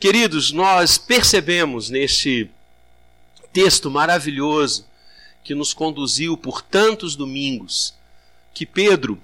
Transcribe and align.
Queridos, 0.00 0.50
nós 0.50 0.96
percebemos 0.96 1.90
neste 1.90 2.50
texto 3.52 3.90
maravilhoso 3.90 4.86
que 5.44 5.54
nos 5.54 5.74
conduziu 5.74 6.38
por 6.38 6.62
tantos 6.62 7.14
domingos 7.14 7.94
que 8.54 8.64
Pedro, 8.64 9.20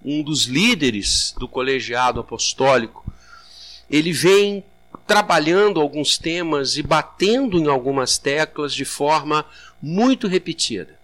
um 0.00 0.22
dos 0.22 0.44
líderes 0.44 1.34
do 1.40 1.48
colegiado 1.48 2.20
apostólico, 2.20 3.04
ele 3.90 4.12
vem 4.12 4.62
trabalhando 5.08 5.80
alguns 5.80 6.16
temas 6.16 6.76
e 6.76 6.84
batendo 6.84 7.58
em 7.58 7.66
algumas 7.66 8.16
teclas 8.16 8.72
de 8.72 8.84
forma 8.84 9.44
muito 9.82 10.28
repetida. 10.28 10.96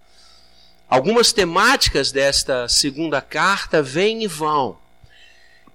Algumas 0.89 1.33
temáticas 1.33 2.09
desta 2.09 2.69
segunda 2.69 3.19
carta 3.19 3.83
vêm 3.83 4.23
e 4.23 4.27
vão. 4.27 4.77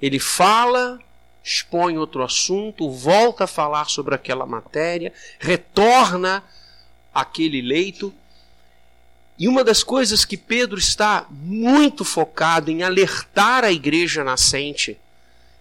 Ele 0.00 0.18
fala 0.18 0.98
expõe 1.44 1.98
outro 1.98 2.24
assunto, 2.24 2.90
volta 2.90 3.44
a 3.44 3.46
falar 3.46 3.90
sobre 3.90 4.14
aquela 4.14 4.46
matéria, 4.46 5.12
retorna 5.38 6.42
àquele 7.14 7.60
leito. 7.60 8.12
E 9.38 9.46
uma 9.46 9.62
das 9.62 9.82
coisas 9.82 10.24
que 10.24 10.38
Pedro 10.38 10.78
está 10.78 11.26
muito 11.30 12.02
focado 12.04 12.70
em 12.70 12.82
alertar 12.82 13.62
a 13.62 13.70
igreja 13.70 14.24
nascente 14.24 14.98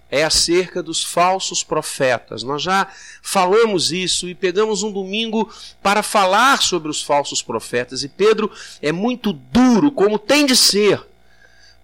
é 0.09 0.23
acerca 0.23 0.81
dos 0.81 1.03
falsos 1.03 1.63
profetas. 1.63 2.43
Nós 2.43 2.61
já 2.61 2.87
falamos 3.21 3.91
isso 3.91 4.29
e 4.29 4.35
pegamos 4.35 4.83
um 4.83 4.91
domingo 4.91 5.51
para 5.81 6.03
falar 6.03 6.61
sobre 6.61 6.89
os 6.89 7.01
falsos 7.01 7.41
profetas. 7.41 8.03
E 8.03 8.07
Pedro 8.07 8.49
é 8.81 8.91
muito 8.91 9.33
duro, 9.33 9.91
como 9.91 10.19
tem 10.19 10.45
de 10.45 10.55
ser, 10.55 11.03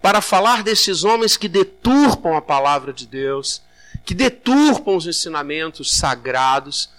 para 0.00 0.20
falar 0.20 0.62
desses 0.62 1.02
homens 1.02 1.36
que 1.36 1.48
deturpam 1.48 2.36
a 2.36 2.40
palavra 2.40 2.92
de 2.92 3.04
Deus, 3.04 3.62
que 4.04 4.14
deturpam 4.14 4.96
os 4.96 5.06
ensinamentos 5.06 5.92
sagrados, 5.92 6.90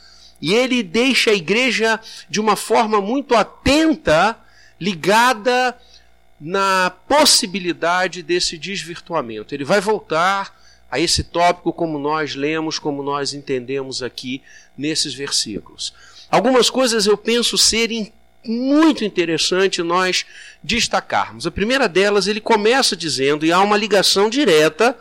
e 0.41 0.53
ele 0.53 0.81
deixa 0.81 1.31
a 1.31 1.35
igreja 1.35 1.99
de 2.29 2.39
uma 2.39 2.55
forma 2.55 2.99
muito 2.99 3.35
atenta, 3.35 4.37
ligada 4.79 5.77
na 6.39 6.91
possibilidade 7.07 8.23
desse 8.23 8.57
desvirtuamento. 8.57 9.53
Ele 9.53 9.63
vai 9.63 9.79
voltar 9.79 10.59
a 10.89 10.99
esse 10.99 11.23
tópico 11.23 11.71
como 11.71 11.99
nós 11.99 12.35
lemos, 12.35 12.79
como 12.79 13.03
nós 13.03 13.33
entendemos 13.33 14.01
aqui 14.01 14.41
nesses 14.77 15.13
versículos. 15.13 15.93
Algumas 16.29 16.69
coisas 16.69 17.05
eu 17.05 17.15
penso 17.17 17.57
serem 17.57 18.11
muito 18.43 19.05
interessante 19.05 19.83
nós 19.83 20.25
destacarmos. 20.63 21.45
A 21.45 21.51
primeira 21.51 21.87
delas, 21.87 22.25
ele 22.27 22.41
começa 22.41 22.95
dizendo, 22.95 23.45
e 23.45 23.51
há 23.51 23.61
uma 23.61 23.77
ligação 23.77 24.29
direta 24.29 24.97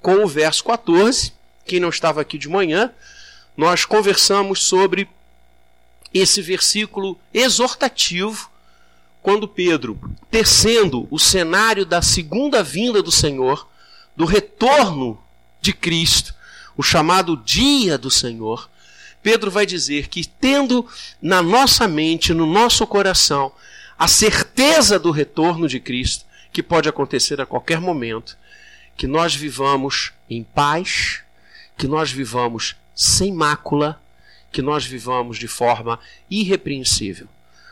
com 0.00 0.24
o 0.24 0.26
verso 0.26 0.64
14, 0.64 1.32
quem 1.68 1.78
não 1.78 1.90
estava 1.90 2.20
aqui 2.22 2.38
de 2.38 2.48
manhã, 2.48 2.90
nós 3.56 3.84
conversamos 3.84 4.62
sobre 4.62 5.06
esse 6.12 6.40
versículo 6.40 7.18
exortativo, 7.32 8.50
quando 9.20 9.46
Pedro, 9.46 10.00
tecendo 10.30 11.06
o 11.10 11.18
cenário 11.18 11.84
da 11.84 12.00
segunda 12.00 12.62
vinda 12.62 13.02
do 13.02 13.12
Senhor, 13.12 13.68
do 14.16 14.24
retorno 14.24 15.22
de 15.60 15.74
Cristo, 15.74 16.34
o 16.76 16.82
chamado 16.82 17.36
dia 17.36 17.98
do 17.98 18.10
Senhor, 18.10 18.70
Pedro 19.22 19.50
vai 19.50 19.66
dizer 19.66 20.08
que, 20.08 20.24
tendo 20.24 20.86
na 21.20 21.42
nossa 21.42 21.86
mente, 21.86 22.32
no 22.32 22.46
nosso 22.46 22.86
coração, 22.86 23.52
a 23.98 24.08
certeza 24.08 24.98
do 24.98 25.10
retorno 25.10 25.68
de 25.68 25.80
Cristo, 25.80 26.24
que 26.50 26.62
pode 26.62 26.88
acontecer 26.88 27.40
a 27.40 27.46
qualquer 27.46 27.80
momento, 27.80 28.38
que 28.96 29.06
nós 29.06 29.34
vivamos 29.34 30.12
em 30.30 30.42
paz, 30.42 31.22
que 31.78 31.86
nós 31.86 32.10
vivamos 32.10 32.76
sem 32.94 33.32
mácula, 33.32 34.02
que 34.50 34.60
nós 34.60 34.84
vivamos 34.84 35.38
de 35.38 35.46
forma 35.46 36.00
irrepreensível. 36.28 37.28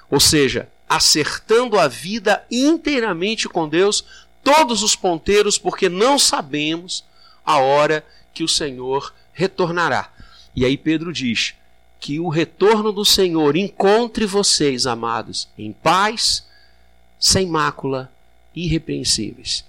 Ou 0.09 0.21
seja, 0.21 0.69
acertando 0.89 1.79
a 1.79 1.89
vida 1.89 2.45
inteiramente 2.49 3.49
com 3.49 3.69
Deus, 3.69 4.05
todos 4.45 4.85
os 4.85 4.95
ponteiros, 4.95 5.59
porque 5.59 5.89
não 5.89 6.19
sabemos 6.19 7.05
a 7.45 7.59
hora 7.59 8.07
que 8.33 8.45
o 8.45 8.49
Senhor 8.49 9.13
retornará. 9.33 10.13
E 10.55 10.65
aí 10.65 10.77
Pedro 10.77 11.13
diz 11.13 11.55
que 11.99 12.21
o 12.21 12.29
retorno 12.29 12.93
do 12.93 13.05
Senhor 13.05 13.57
encontre 13.57 14.25
vocês, 14.25 14.87
amados, 14.87 15.49
em 15.59 15.73
paz, 15.73 16.47
sem 17.19 17.47
mácula, 17.47 18.13
irrepreensíveis. 18.55 19.65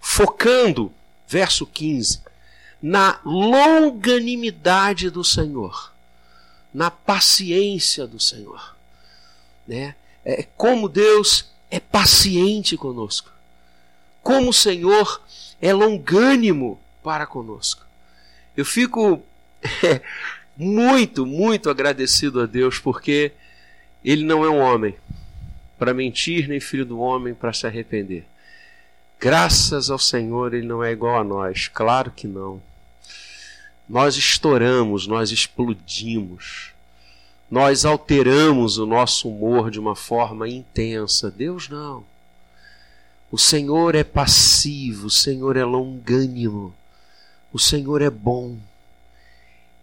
Focando, 0.00 0.92
verso 1.26 1.64
15, 1.64 2.20
na 2.80 3.20
longanimidade 3.24 5.10
do 5.10 5.24
Senhor, 5.24 5.92
na 6.72 6.90
paciência 6.90 8.06
do 8.06 8.20
Senhor. 8.20 8.76
Né? 9.66 9.94
É, 10.24 10.46
como 10.56 10.88
Deus 10.88 11.50
é 11.70 11.80
paciente 11.80 12.76
conosco, 12.76 13.30
como 14.22 14.50
o 14.50 14.54
Senhor 14.54 15.20
é 15.60 15.72
longânimo 15.72 16.80
para 17.02 17.26
conosco. 17.26 17.84
Eu 18.56 18.64
fico 18.64 19.22
é, 19.82 20.00
muito, 20.56 21.26
muito 21.26 21.70
agradecido 21.70 22.40
a 22.40 22.46
Deus 22.46 22.78
porque 22.78 23.32
Ele 24.04 24.24
não 24.24 24.44
é 24.44 24.50
um 24.50 24.58
homem 24.58 24.96
para 25.78 25.94
mentir, 25.94 26.48
nem 26.48 26.58
filho 26.58 26.84
do 26.84 26.98
homem 26.98 27.34
para 27.34 27.52
se 27.52 27.66
arrepender. 27.66 28.24
Graças 29.20 29.90
ao 29.90 29.98
Senhor, 29.98 30.54
Ele 30.54 30.66
não 30.66 30.82
é 30.82 30.92
igual 30.92 31.18
a 31.18 31.24
nós, 31.24 31.66
claro 31.66 32.10
que 32.10 32.26
não. 32.26 32.62
Nós 33.88 34.16
estouramos, 34.16 35.06
nós 35.06 35.32
explodimos, 35.32 36.72
nós 37.50 37.84
alteramos 37.84 38.78
o 38.78 38.86
nosso 38.86 39.28
humor 39.28 39.70
de 39.70 39.80
uma 39.80 39.96
forma 39.96 40.48
intensa. 40.48 41.30
Deus 41.30 41.68
não. 41.68 42.04
O 43.30 43.38
Senhor 43.38 43.94
é 43.94 44.04
passivo, 44.04 45.06
o 45.06 45.10
Senhor 45.10 45.56
é 45.56 45.64
longânimo, 45.64 46.74
o 47.52 47.58
Senhor 47.58 48.02
é 48.02 48.10
bom. 48.10 48.56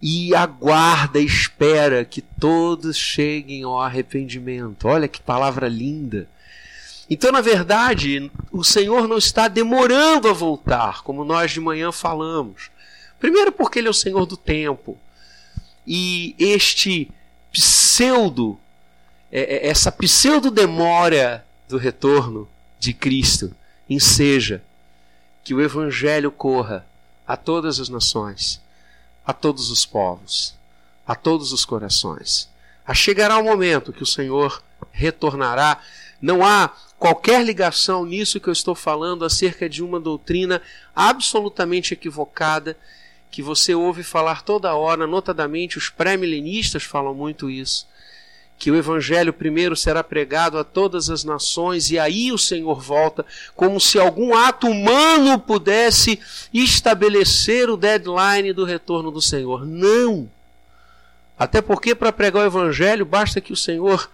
E 0.02 0.34
aguarda, 0.36 1.20
espera 1.20 2.06
que 2.06 2.22
todos 2.22 2.96
cheguem 2.96 3.64
ao 3.64 3.82
arrependimento. 3.82 4.88
Olha 4.88 5.08
que 5.08 5.22
palavra 5.22 5.68
linda. 5.68 6.28
Então, 7.10 7.32
na 7.32 7.42
verdade, 7.42 8.32
o 8.52 8.64
Senhor 8.64 9.08
não 9.08 9.18
está 9.18 9.48
demorando 9.48 10.28
a 10.28 10.34
voltar, 10.34 11.04
como 11.04 11.24
nós 11.24 11.52
de 11.52 11.60
manhã 11.60 11.92
falamos. 11.92 12.72
Primeiro, 13.20 13.52
porque 13.52 13.80
Ele 13.80 13.88
é 13.88 13.92
o 13.92 13.94
Senhor 13.94 14.26
do 14.26 14.36
tempo. 14.36 14.98
E 15.86 16.36
este 16.40 17.12
pseudo, 17.52 18.60
é, 19.32 19.68
é, 19.68 19.68
essa 19.68 19.92
pseudo-demora 19.92 21.46
do 21.70 21.78
retorno 21.78 22.50
de 22.80 22.94
Cristo 22.94 23.56
enseja 23.90 24.64
que 25.44 25.54
o 25.54 25.62
Evangelho 25.62 26.32
corra 26.32 26.86
a 27.28 27.38
todas 27.38 27.80
as 27.80 27.88
nações, 27.88 28.62
a 29.26 29.32
todos 29.32 29.70
os 29.70 29.86
povos, 29.86 30.56
a 31.06 31.16
todos 31.16 31.52
os 31.52 31.64
corações. 31.66 32.50
A 32.86 32.94
chegará 32.94 33.38
o 33.38 33.44
momento 33.44 33.94
que 33.94 34.04
o 34.04 34.08
Senhor 34.08 34.64
retornará. 34.92 35.80
Não 36.22 36.46
há 36.46 36.72
qualquer 36.98 37.44
ligação 37.44 38.06
nisso 38.06 38.40
que 38.40 38.48
eu 38.48 38.54
estou 38.54 38.76
falando 38.76 39.26
acerca 39.26 39.70
de 39.70 39.84
uma 39.84 40.00
doutrina 40.00 40.62
absolutamente 40.96 41.94
equivocada 41.94 42.78
que 43.36 43.42
você 43.42 43.76
ouve 43.76 44.02
falar 44.02 44.44
toda 44.44 44.74
hora, 44.76 45.06
notadamente 45.06 45.78
os 45.78 45.90
pré-milenistas 45.90 46.84
falam 46.84 47.14
muito 47.14 47.50
isso, 47.50 47.86
que 48.58 48.72
o 48.72 48.78
evangelho 48.78 49.34
primeiro 49.34 49.76
será 49.76 50.02
pregado 50.02 50.58
a 50.58 50.64
todas 50.64 51.10
as 51.10 51.26
nações 51.26 51.92
e 51.92 52.00
aí 52.00 52.32
o 52.32 52.38
Senhor 52.38 52.80
volta, 52.80 53.26
como 53.54 53.78
se 53.78 54.00
algum 54.00 54.34
ato 54.34 54.68
humano 54.68 55.38
pudesse 55.38 56.18
estabelecer 56.54 57.70
o 57.70 57.76
deadline 57.76 58.54
do 58.54 58.64
retorno 58.64 59.12
do 59.12 59.22
Senhor. 59.22 59.66
Não! 59.66 60.30
Até 61.38 61.62
porque 61.62 61.94
para 61.94 62.14
pregar 62.14 62.44
o 62.44 62.48
evangelho 62.48 63.06
basta 63.06 63.42
que 63.42 63.52
o 63.52 63.58
Senhor 63.58 64.10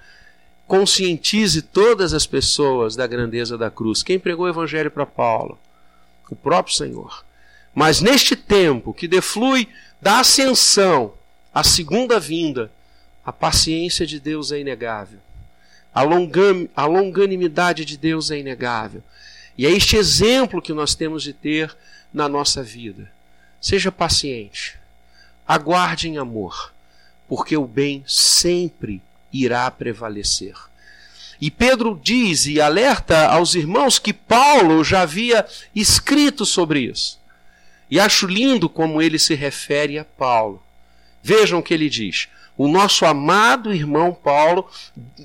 conscientize 0.72 1.62
todas 1.62 2.14
as 2.14 2.26
pessoas 2.26 2.96
da 2.96 3.06
grandeza 3.06 3.58
da 3.58 3.70
cruz. 3.70 4.02
Quem 4.02 4.18
pregou 4.18 4.46
o 4.46 4.50
evangelho 4.50 4.90
para 4.90 5.06
Paulo? 5.06 5.60
O 6.30 6.36
próprio 6.36 6.74
Senhor. 6.74 7.26
Mas 7.76 8.00
neste 8.00 8.38
tempo 8.38 8.94
que 8.94 9.06
deflui 9.06 9.68
da 10.02 10.22
ascensão 10.22 11.14
à 11.54 11.62
segunda 11.62 12.22
vinda, 12.22 12.72
a 13.26 13.34
paciência 13.34 14.08
de 14.08 14.18
Deus 14.18 14.50
é 14.54 14.62
inegável. 14.62 15.20
A, 15.94 16.04
longam, 16.04 16.70
a 16.74 16.86
longanimidade 16.86 17.84
de 17.84 17.98
Deus 17.98 18.32
é 18.32 18.40
inegável. 18.40 19.04
E 19.58 19.66
é 19.66 19.72
este 19.72 19.98
exemplo 19.98 20.62
que 20.62 20.72
nós 20.72 20.96
temos 20.96 21.22
de 21.22 21.34
ter 21.34 21.76
na 22.14 22.30
nossa 22.30 22.64
vida. 22.64 23.12
Seja 23.60 23.92
paciente. 23.92 24.80
Aguarde 25.46 26.08
em 26.08 26.18
amor, 26.18 26.72
porque 27.28 27.58
o 27.58 27.68
bem 27.68 28.06
sempre 28.08 29.02
irá 29.32 29.70
prevalecer. 29.72 30.56
E 31.40 31.50
Pedro 31.50 32.00
diz 32.02 32.46
e 32.46 32.62
alerta 32.62 33.28
aos 33.28 33.56
irmãos 33.56 33.98
que 33.98 34.14
Paulo 34.14 34.84
já 34.84 35.02
havia 35.02 35.46
escrito 35.76 36.46
sobre 36.46 36.82
isso. 36.82 37.20
E 37.90 38.00
acho 38.00 38.28
lindo 38.28 38.70
como 38.70 39.02
ele 39.02 39.18
se 39.18 39.34
refere 39.34 39.98
a 39.98 40.06
Paulo. 40.06 40.62
Vejam 41.24 41.60
o 41.60 41.64
que 41.64 41.74
ele 41.74 41.90
diz. 41.90 42.30
O 42.56 42.68
nosso 42.68 43.06
amado 43.06 43.74
irmão 43.74 44.14
Paulo, 44.14 44.70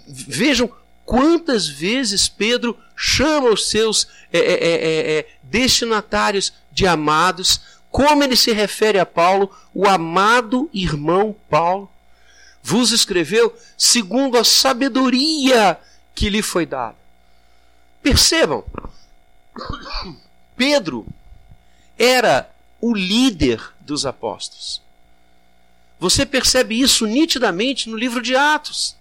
vejam 0.08 0.70
quantas 1.04 1.68
vezes 1.68 2.28
Pedro 2.28 2.76
chama 2.96 3.50
os 3.50 3.68
seus 3.68 4.08
é, 4.32 4.38
é, 4.38 4.54
é, 4.54 5.18
é, 5.18 5.26
destinatários 5.42 6.52
de 6.72 6.86
amados, 6.86 7.60
como 7.90 8.24
ele 8.24 8.36
se 8.36 8.52
refere 8.52 8.98
a 8.98 9.06
Paulo, 9.06 9.50
o 9.72 9.86
amado 9.86 10.68
irmão 10.72 11.36
Paulo, 11.48 11.90
vos 12.66 12.90
escreveu 12.90 13.56
segundo 13.78 14.36
a 14.36 14.42
sabedoria 14.42 15.78
que 16.16 16.28
lhe 16.28 16.42
foi 16.42 16.66
dada. 16.66 16.96
Percebam, 18.02 18.64
Pedro 20.56 21.06
era 21.96 22.50
o 22.80 22.92
líder 22.92 23.62
dos 23.78 24.04
apóstolos. 24.04 24.82
Você 26.00 26.26
percebe 26.26 26.80
isso 26.80 27.06
nitidamente 27.06 27.88
no 27.88 27.96
livro 27.96 28.20
de 28.20 28.34
Atos. 28.34 28.96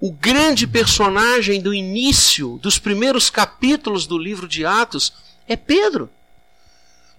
O 0.00 0.12
grande 0.12 0.68
personagem 0.68 1.60
do 1.60 1.74
início, 1.74 2.60
dos 2.62 2.78
primeiros 2.78 3.28
capítulos 3.28 4.06
do 4.06 4.16
livro 4.16 4.46
de 4.46 4.64
Atos, 4.64 5.12
é 5.48 5.56
Pedro. 5.56 6.08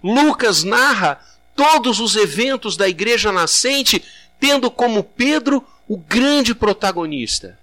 Lucas 0.02 0.64
narra 0.64 1.20
todos 1.54 1.98
os 1.98 2.16
eventos 2.16 2.76
da 2.76 2.88
igreja 2.88 3.30
nascente, 3.30 4.02
tendo 4.38 4.70
como 4.70 5.02
Pedro 5.02 5.66
o 5.86 5.96
grande 5.96 6.54
protagonista. 6.54 7.58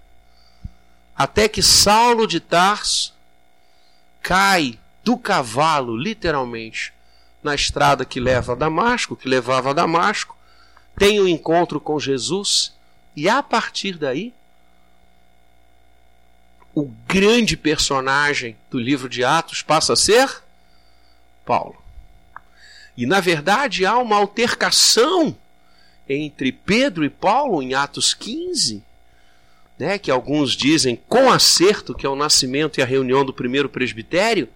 Até 1.16 1.48
que 1.48 1.62
Saulo 1.62 2.26
de 2.26 2.40
Tarso 2.40 3.14
cai 4.22 4.78
do 5.02 5.16
cavalo, 5.16 5.96
literalmente, 5.96 6.92
na 7.42 7.54
estrada 7.54 8.04
que 8.04 8.18
leva 8.18 8.52
a 8.52 8.56
Damasco, 8.56 9.16
que 9.16 9.28
levava 9.28 9.70
a 9.70 9.72
Damasco, 9.72 10.36
tem 10.98 11.20
o 11.20 11.24
um 11.24 11.28
encontro 11.28 11.80
com 11.80 11.98
Jesus, 12.00 12.74
e 13.14 13.28
a 13.28 13.42
partir 13.42 13.96
daí, 13.96 14.34
o 16.74 16.90
grande 17.06 17.56
personagem 17.56 18.56
do 18.70 18.78
livro 18.78 19.08
de 19.08 19.24
Atos 19.24 19.62
passa 19.62 19.94
a 19.94 19.96
ser 19.96 20.42
Paulo. 21.44 21.80
E 22.96 23.06
na 23.06 23.20
verdade 23.20 23.86
há 23.86 23.96
uma 23.96 24.16
altercação 24.16 25.36
entre 26.08 26.52
Pedro 26.52 27.04
e 27.04 27.10
Paulo 27.10 27.62
em 27.62 27.74
Atos 27.74 28.14
15, 28.14 28.82
né, 29.78 29.98
que 29.98 30.10
alguns 30.10 30.52
dizem 30.52 30.96
com 31.08 31.30
acerto 31.30 31.94
que 31.94 32.06
é 32.06 32.08
o 32.08 32.16
nascimento 32.16 32.78
e 32.78 32.82
a 32.82 32.86
reunião 32.86 33.24
do 33.24 33.32
primeiro 33.32 33.68
presbitério, 33.68 34.48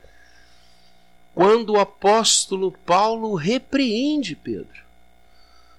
quando 1.35 1.70
o 1.70 1.81
apóstolo 1.81 2.73
Paulo 2.85 3.35
repreende 3.35 4.35
Pedro, 4.35 4.81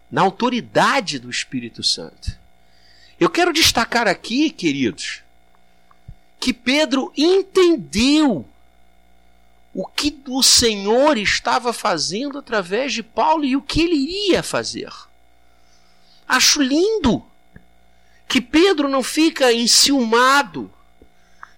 na 0.09 0.21
autoridade 0.21 1.19
do 1.19 1.29
Espírito 1.29 1.83
Santo. 1.83 2.37
Eu 3.19 3.29
quero 3.29 3.53
destacar 3.53 4.07
aqui, 4.07 4.49
queridos, 4.49 5.21
que 6.39 6.53
Pedro 6.53 7.13
entendeu 7.15 8.45
o 9.73 9.85
que 9.85 10.21
o 10.27 10.43
Senhor 10.43 11.17
estava 11.17 11.71
fazendo 11.71 12.37
através 12.37 12.93
de 12.93 13.03
Paulo 13.03 13.45
e 13.45 13.55
o 13.55 13.61
que 13.61 13.81
ele 13.81 13.95
iria 13.95 14.43
fazer. 14.43 14.91
Acho 16.27 16.61
lindo 16.61 17.25
que 18.27 18.39
Pedro 18.39 18.87
não 18.87 19.03
fica 19.03 19.51
enciumado, 19.51 20.71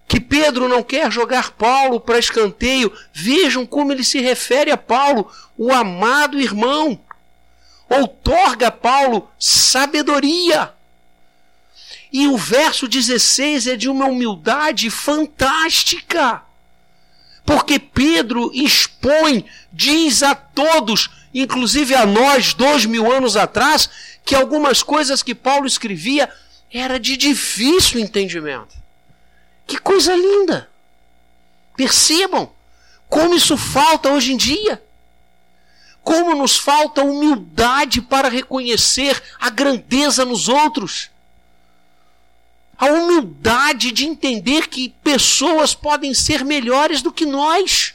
que 0.08 0.20
Pedro 0.20 0.68
não 0.68 0.84
quer 0.84 1.12
jogar 1.12 1.52
Paulo 1.52 2.00
para 2.00 2.20
escanteio. 2.20 2.92
Vejam 3.14 3.66
como 3.66 3.92
ele 3.92 4.04
se 4.04 4.20
refere 4.20 4.72
a 4.72 4.78
Paulo, 4.78 5.32
o 5.58 5.72
amado 5.72 6.40
irmão. 6.40 7.00
Outorga 7.90 8.68
a 8.68 8.72
Paulo 8.72 9.30
sabedoria. 9.40 10.74
E 12.12 12.28
o 12.28 12.38
verso 12.38 12.88
16 12.88 13.68
é 13.68 13.76
de 13.76 13.90
uma 13.90 14.06
humildade 14.06 14.90
fantástica. 14.90 16.44
Porque 17.46 17.80
Pedro 17.80 18.52
expõe, 18.54 19.46
diz 19.72 20.24
a 20.24 20.34
todos, 20.34 21.10
inclusive 21.34 21.94
a 21.96 22.06
nós, 22.06 22.54
dois 22.54 22.86
mil 22.86 23.12
anos 23.12 23.36
atrás, 23.36 23.90
que 24.24 24.36
algumas 24.36 24.82
coisas 24.82 25.22
que 25.22 25.36
Paulo 25.36 25.68
escrevia 25.68 26.32
era 26.72 27.00
de 27.00 27.18
difícil 27.18 28.00
entendimento. 28.00 28.76
Que 29.68 29.78
coisa 29.78 30.16
linda! 30.16 30.70
Percebam 31.76 32.50
como 33.10 33.36
isso 33.36 33.58
falta 33.58 34.10
hoje 34.10 34.34
em 34.34 34.38
dia. 34.38 34.84
Como 36.04 36.36
nos 36.36 36.58
falta 36.58 37.04
humildade 37.04 38.02
para 38.02 38.28
reconhecer 38.28 39.22
a 39.40 39.50
grandeza 39.50 40.26
nos 40.26 40.50
outros 40.50 41.12
a 42.78 42.88
humildade 42.88 43.92
de 43.92 44.06
entender 44.06 44.68
que 44.68 44.94
pessoas 45.04 45.74
podem 45.74 46.14
ser 46.14 46.44
melhores 46.44 47.02
do 47.02 47.14
que 47.14 47.26
nós, 47.26 47.94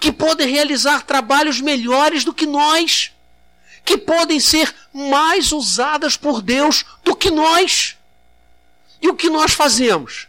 que 0.00 0.10
podem 0.10 0.48
realizar 0.48 1.04
trabalhos 1.04 1.60
melhores 1.60 2.24
do 2.24 2.34
que 2.34 2.46
nós, 2.46 3.12
que 3.86 3.96
podem 3.96 4.38
ser 4.38 4.74
mais 4.92 5.52
usadas 5.52 6.16
por 6.16 6.42
Deus 6.42 6.84
do 7.02 7.16
que 7.16 7.30
nós. 7.30 7.96
E 9.00 9.08
o 9.08 9.14
que 9.14 9.30
nós 9.30 9.52
fazemos? 9.52 10.26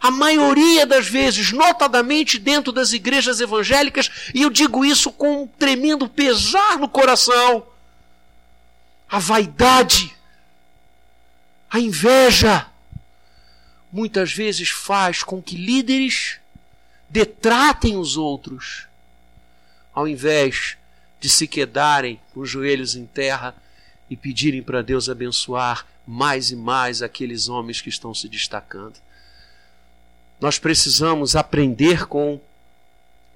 A 0.00 0.10
maioria 0.10 0.86
das 0.86 1.08
vezes, 1.08 1.50
notadamente 1.50 2.38
dentro 2.38 2.70
das 2.70 2.92
igrejas 2.92 3.40
evangélicas, 3.40 4.10
e 4.34 4.42
eu 4.42 4.50
digo 4.50 4.84
isso 4.84 5.10
com 5.10 5.42
um 5.42 5.46
tremendo 5.46 6.08
pesar 6.08 6.78
no 6.78 6.88
coração, 6.88 7.66
a 9.08 9.18
vaidade 9.18 10.14
a 11.74 11.80
inveja 11.80 12.68
muitas 13.90 14.32
vezes 14.32 14.68
faz 14.70 15.24
com 15.24 15.42
que 15.42 15.56
líderes 15.56 16.38
detratem 17.10 17.96
os 17.96 18.16
outros, 18.16 18.86
ao 19.92 20.06
invés 20.06 20.76
de 21.24 21.30
se 21.30 21.48
quedarem 21.48 22.20
com 22.34 22.40
os 22.40 22.50
joelhos 22.50 22.94
em 22.96 23.06
terra 23.06 23.54
e 24.10 24.16
pedirem 24.16 24.62
para 24.62 24.82
Deus 24.82 25.08
abençoar 25.08 25.86
mais 26.06 26.50
e 26.50 26.54
mais 26.54 27.00
aqueles 27.00 27.48
homens 27.48 27.80
que 27.80 27.88
estão 27.88 28.12
se 28.12 28.28
destacando. 28.28 28.96
Nós 30.38 30.58
precisamos 30.58 31.34
aprender 31.34 32.04
com 32.04 32.38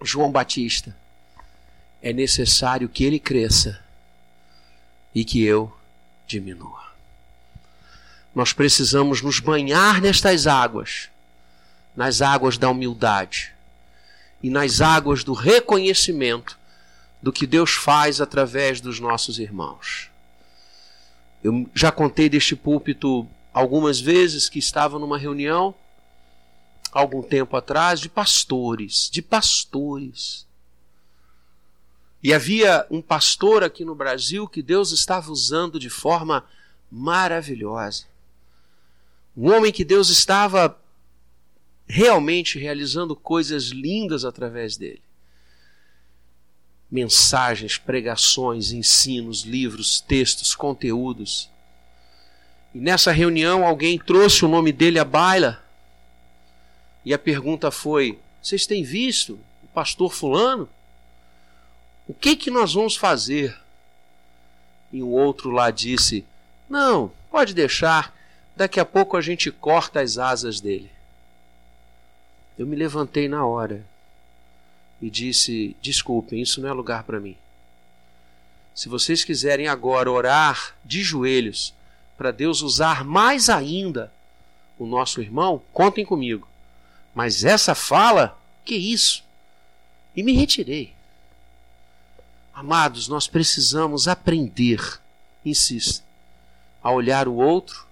João 0.02 0.30
Batista. 0.30 0.94
É 2.02 2.12
necessário 2.12 2.90
que 2.90 3.04
ele 3.04 3.18
cresça 3.18 3.82
e 5.14 5.24
que 5.24 5.42
eu 5.42 5.74
diminua. 6.26 6.92
Nós 8.34 8.52
precisamos 8.52 9.22
nos 9.22 9.40
banhar 9.40 10.02
nestas 10.02 10.46
águas, 10.46 11.08
nas 11.96 12.20
águas 12.20 12.58
da 12.58 12.68
humildade 12.68 13.54
e 14.42 14.50
nas 14.50 14.82
águas 14.82 15.24
do 15.24 15.32
reconhecimento 15.32 16.58
do 17.22 17.32
que 17.32 17.46
Deus 17.46 17.72
faz 17.72 18.20
através 18.20 18.80
dos 18.80 19.00
nossos 19.00 19.38
irmãos. 19.38 20.10
Eu 21.42 21.68
já 21.74 21.90
contei 21.90 22.28
deste 22.28 22.54
púlpito 22.56 23.28
algumas 23.52 24.00
vezes 24.00 24.48
que 24.48 24.58
estava 24.58 24.98
numa 24.98 25.18
reunião 25.18 25.74
algum 26.92 27.22
tempo 27.22 27.56
atrás 27.56 28.00
de 28.00 28.08
pastores, 28.08 29.08
de 29.10 29.20
pastores. 29.20 30.46
E 32.22 32.32
havia 32.34 32.86
um 32.90 33.00
pastor 33.00 33.62
aqui 33.62 33.84
no 33.84 33.94
Brasil 33.94 34.48
que 34.48 34.62
Deus 34.62 34.90
estava 34.90 35.30
usando 35.30 35.78
de 35.78 35.88
forma 35.88 36.44
maravilhosa. 36.90 38.06
Um 39.36 39.52
homem 39.52 39.70
que 39.70 39.84
Deus 39.84 40.08
estava 40.08 40.76
realmente 41.86 42.58
realizando 42.58 43.14
coisas 43.14 43.66
lindas 43.66 44.24
através 44.24 44.76
dele. 44.76 45.02
Mensagens, 46.90 47.76
pregações, 47.76 48.72
ensinos, 48.72 49.42
livros, 49.42 50.00
textos, 50.00 50.54
conteúdos. 50.54 51.50
E 52.74 52.78
nessa 52.78 53.12
reunião 53.12 53.66
alguém 53.66 53.98
trouxe 53.98 54.44
o 54.44 54.48
nome 54.48 54.72
dele 54.72 54.98
à 54.98 55.04
baila. 55.04 55.62
E 57.04 57.12
a 57.12 57.18
pergunta 57.18 57.70
foi: 57.70 58.18
Vocês 58.42 58.66
têm 58.66 58.82
visto 58.82 59.38
o 59.62 59.66
pastor 59.68 60.12
Fulano? 60.12 60.68
O 62.06 62.14
que 62.14 62.34
que 62.36 62.50
nós 62.50 62.72
vamos 62.72 62.96
fazer? 62.96 63.54
E 64.90 65.02
um 65.02 65.08
outro 65.08 65.50
lá 65.50 65.70
disse: 65.70 66.24
Não, 66.68 67.12
pode 67.30 67.52
deixar 67.52 68.16
daqui 68.56 68.80
a 68.80 68.84
pouco 68.84 69.16
a 69.16 69.20
gente 69.20 69.50
corta 69.50 70.00
as 70.00 70.16
asas 70.18 70.60
dele. 70.60 70.90
Eu 72.58 72.66
me 72.66 72.74
levantei 72.74 73.28
na 73.28 73.46
hora 73.46 73.84
e 75.00 75.10
disse: 75.10 75.76
Desculpem, 75.80 76.40
isso 76.40 76.60
não 76.60 76.68
é 76.68 76.72
lugar 76.72 77.04
para 77.04 77.20
mim. 77.20 77.36
Se 78.74 78.88
vocês 78.88 79.24
quiserem 79.24 79.68
agora 79.68 80.10
orar 80.10 80.76
de 80.84 81.02
joelhos 81.02 81.74
para 82.16 82.30
Deus 82.30 82.62
usar 82.62 83.04
mais 83.04 83.48
ainda 83.48 84.12
o 84.78 84.86
nosso 84.86 85.20
irmão, 85.20 85.62
contem 85.72 86.04
comigo. 86.04 86.48
Mas 87.14 87.44
essa 87.44 87.74
fala, 87.74 88.38
que 88.64 88.76
isso? 88.76 89.24
E 90.14 90.22
me 90.22 90.32
retirei. 90.32 90.92
Amados, 92.54 93.08
nós 93.08 93.26
precisamos 93.26 94.08
aprender 94.08 95.00
insistem 95.44 96.06
a 96.82 96.90
olhar 96.90 97.28
o 97.28 97.34
outro 97.34 97.86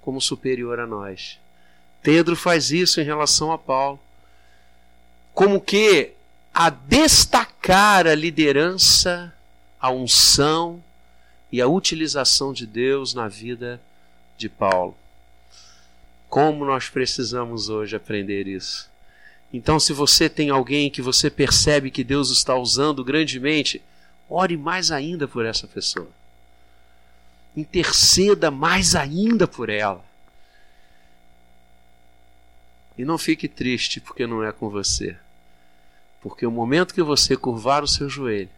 como 0.00 0.20
superior 0.20 0.80
a 0.80 0.86
nós. 0.86 1.38
Pedro 2.02 2.34
faz 2.34 2.70
isso 2.70 3.00
em 3.00 3.04
relação 3.04 3.52
a 3.52 3.58
Paulo, 3.58 4.00
como 5.32 5.60
que 5.60 6.12
a 6.54 6.68
destacar 6.70 8.06
a 8.06 8.14
liderança, 8.14 9.32
a 9.80 9.90
unção 9.90 10.82
e 11.50 11.60
a 11.60 11.66
utilização 11.66 12.52
de 12.52 12.66
Deus 12.66 13.14
na 13.14 13.28
vida 13.28 13.80
de 14.36 14.48
Paulo. 14.48 14.96
Como 16.28 16.64
nós 16.64 16.88
precisamos 16.88 17.68
hoje 17.68 17.96
aprender 17.96 18.46
isso. 18.46 18.90
Então, 19.52 19.78
se 19.78 19.92
você 19.92 20.28
tem 20.28 20.48
alguém 20.48 20.90
que 20.90 21.02
você 21.02 21.28
percebe 21.30 21.90
que 21.90 22.02
Deus 22.02 22.30
está 22.30 22.56
usando 22.56 23.04
grandemente, 23.04 23.82
ore 24.28 24.56
mais 24.56 24.90
ainda 24.90 25.28
por 25.28 25.44
essa 25.44 25.66
pessoa. 25.66 26.08
Interceda 27.54 28.50
mais 28.50 28.94
ainda 28.94 29.46
por 29.46 29.68
ela. 29.68 30.02
E 32.96 33.04
não 33.04 33.18
fique 33.18 33.46
triste 33.46 34.00
porque 34.00 34.26
não 34.26 34.42
é 34.42 34.52
com 34.52 34.70
você. 34.70 35.16
Porque 36.22 36.46
o 36.46 36.50
momento 36.50 36.94
que 36.94 37.02
você 37.02 37.36
curvar 37.36 37.82
o 37.82 37.88
seu 37.88 38.08
joelho 38.08 38.48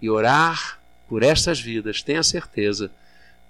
e 0.00 0.10
orar 0.10 0.78
por 1.08 1.22
estas 1.22 1.60
vidas, 1.60 2.02
tenha 2.02 2.22
certeza, 2.22 2.90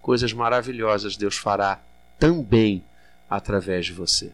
coisas 0.00 0.32
maravilhosas 0.32 1.16
Deus 1.16 1.36
fará 1.36 1.80
também 2.18 2.84
através 3.28 3.86
de 3.86 3.92
você. 3.92 4.30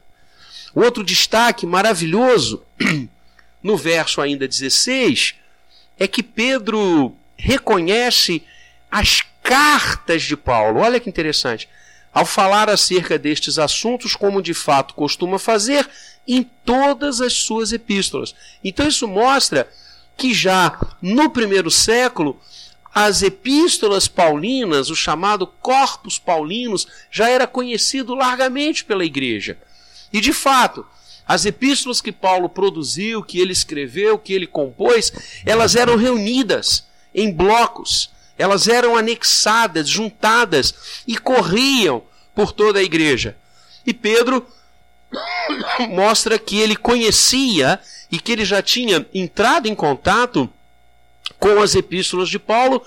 Outro 0.75 1.03
destaque 1.03 1.65
maravilhoso, 1.65 2.62
no 3.62 3.77
verso 3.77 4.21
ainda 4.21 4.47
16, 4.47 5.35
é 5.99 6.07
que 6.07 6.23
Pedro 6.23 7.17
reconhece 7.37 8.43
as 8.91 9.23
cartas 9.43 10.23
de 10.23 10.37
Paulo. 10.37 10.81
Olha 10.81 11.00
que 11.00 11.09
interessante. 11.09 11.69
Ao 12.12 12.25
falar 12.25 12.69
acerca 12.69 13.19
destes 13.19 13.59
assuntos, 13.59 14.17
como 14.17 14.43
de 14.43 14.55
fato 14.55 14.95
costuma 14.95 15.38
fazer 15.38 15.88
em 16.27 16.43
todas 16.43 17.21
as 17.21 17.33
suas 17.33 17.73
epístolas. 17.73 18.35
Então, 18.62 18.87
isso 18.88 19.07
mostra 19.07 19.69
que 20.17 20.35
já 20.35 20.79
no 21.00 21.31
primeiro 21.31 21.71
século, 21.71 22.41
as 22.95 23.23
epístolas 23.23 24.09
paulinas, 24.09 24.91
o 24.91 24.97
chamado 24.97 25.47
Corpus 25.47 26.19
Paulinos, 26.19 26.87
já 27.11 27.29
era 27.29 27.47
conhecido 27.47 28.15
largamente 28.15 28.85
pela 28.85 29.05
igreja. 29.05 29.57
E 30.12 30.21
de 30.21 30.33
fato, 30.33 30.85
as 31.27 31.45
epístolas 31.45 32.00
que 32.00 32.11
Paulo 32.11 32.49
produziu, 32.49 33.23
que 33.23 33.38
ele 33.38 33.53
escreveu, 33.53 34.19
que 34.19 34.33
ele 34.33 34.47
compôs, 34.47 35.12
elas 35.47 35.77
eram 35.77 35.97
reunidas 35.97 36.87
em 37.15 37.31
blocos, 37.31 38.11
elas 38.38 38.68
eram 38.68 38.97
anexadas, 38.97 39.88
juntadas 39.88 41.02
e 41.07 41.18
corriam 41.18 42.02
por 42.35 42.52
toda 42.52 42.78
a 42.78 42.83
igreja. 42.83 43.37
E 43.85 43.92
Pedro 43.92 44.47
mostra 45.90 46.38
que 46.38 46.59
ele 46.59 46.76
conhecia 46.76 47.80
e 48.11 48.21
que 48.21 48.30
ele 48.30 48.45
já 48.45 48.62
tinha 48.62 49.04
entrado 49.12 49.66
em 49.66 49.75
contato 49.75 50.49
com 51.38 51.61
as 51.61 51.75
epístolas 51.75 52.28
de 52.28 52.38
Paulo. 52.38 52.80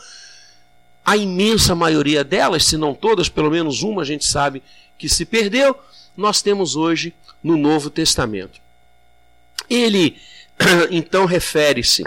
A 1.03 1.17
imensa 1.17 1.75
maioria 1.75 2.24
delas, 2.24 2.65
se 2.65 2.77
não 2.77 2.93
todas, 2.93 3.27
pelo 3.27 3.51
menos 3.51 3.81
uma 3.84 4.03
a 4.03 4.05
gente 4.05 4.24
sabe 4.24 4.63
que 4.98 5.10
se 5.10 5.25
perdeu, 5.25 5.77
nós 6.15 6.41
temos 6.41 6.75
hoje 6.75 7.13
no 7.43 7.58
Novo 7.58 7.89
Testamento. 7.89 8.62
Ele 9.70 10.17
então 10.91 11.25
refere-se 11.25 12.03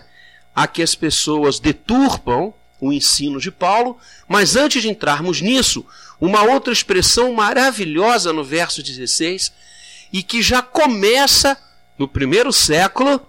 a 0.54 0.66
que 0.66 0.82
as 0.82 0.94
pessoas 0.94 1.58
deturpam 1.58 2.54
o 2.87 2.93
ensino 2.93 3.41
de 3.41 3.50
Paulo, 3.50 3.99
mas 4.29 4.57
antes 4.57 4.83
de 4.83 4.91
entrarmos 4.91 5.41
nisso, 5.41 5.87
uma 6.21 6.43
outra 6.43 6.73
expressão 6.73 7.33
maravilhosa 7.33 8.33
no 8.33 8.45
verso 8.45 8.83
16 8.83 9.53
e 10.12 10.23
que 10.23 10.43
já 10.43 10.61
começa 10.61 11.57
no 11.99 12.07
primeiro 12.07 12.53
século 12.53 13.21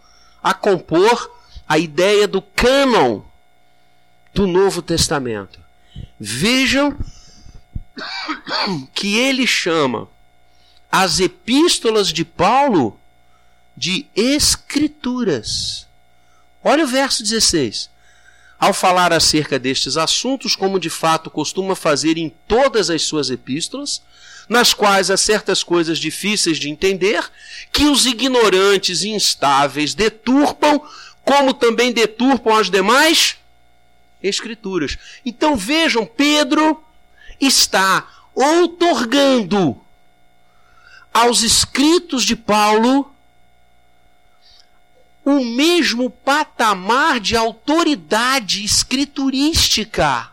a 0.44 0.54
compor 0.54 1.32
a 1.68 1.78
ideia 1.78 2.28
do 2.28 2.42
cânon 2.42 3.22
do 4.34 4.46
Novo 4.46 4.82
Testamento. 4.82 5.60
Vejam 6.20 6.98
que 8.94 9.18
ele 9.18 9.48
chama 9.48 10.10
as 10.92 11.20
epístolas 11.22 12.10
de 12.10 12.26
Paulo 12.26 13.00
de 13.76 14.06
escrituras. 14.16 15.88
Olha 16.62 16.84
o 16.84 16.88
verso 16.88 17.24
16. 17.24 17.95
Ao 18.65 18.74
falar 18.74 19.13
acerca 19.13 19.60
destes 19.60 19.95
assuntos, 19.95 20.55
como 20.55 20.79
de 20.79 20.89
fato 20.89 21.29
costuma 21.29 21.75
fazer 21.75 22.17
em 22.17 22.34
todas 22.48 22.89
as 22.89 23.03
suas 23.03 23.29
epístolas, 23.29 24.01
nas 24.50 24.74
quais 24.74 25.12
há 25.12 25.17
certas 25.17 25.62
coisas 25.62 26.00
difíceis 26.00 26.57
de 26.57 26.67
entender, 26.67 27.24
que 27.72 27.86
os 27.86 28.07
ignorantes 28.07 29.03
e 29.03 29.10
instáveis 29.10 29.93
deturpam, 29.93 30.81
como 31.24 31.53
também 31.53 31.91
deturpam 31.91 32.55
as 32.57 32.72
demais 32.72 33.36
escrituras. 34.24 34.98
Então 35.24 35.55
vejam, 35.55 36.03
Pedro 36.03 36.84
está 37.39 38.25
outorgando 38.34 39.79
aos 41.13 41.43
escritos 41.43 42.24
de 42.24 42.36
Paulo 42.36 43.14
o 45.25 45.44
mesmo 45.44 46.10
patamar 46.10 47.20
de 47.20 47.36
autoridade 47.36 48.63
escriturística 48.63 50.29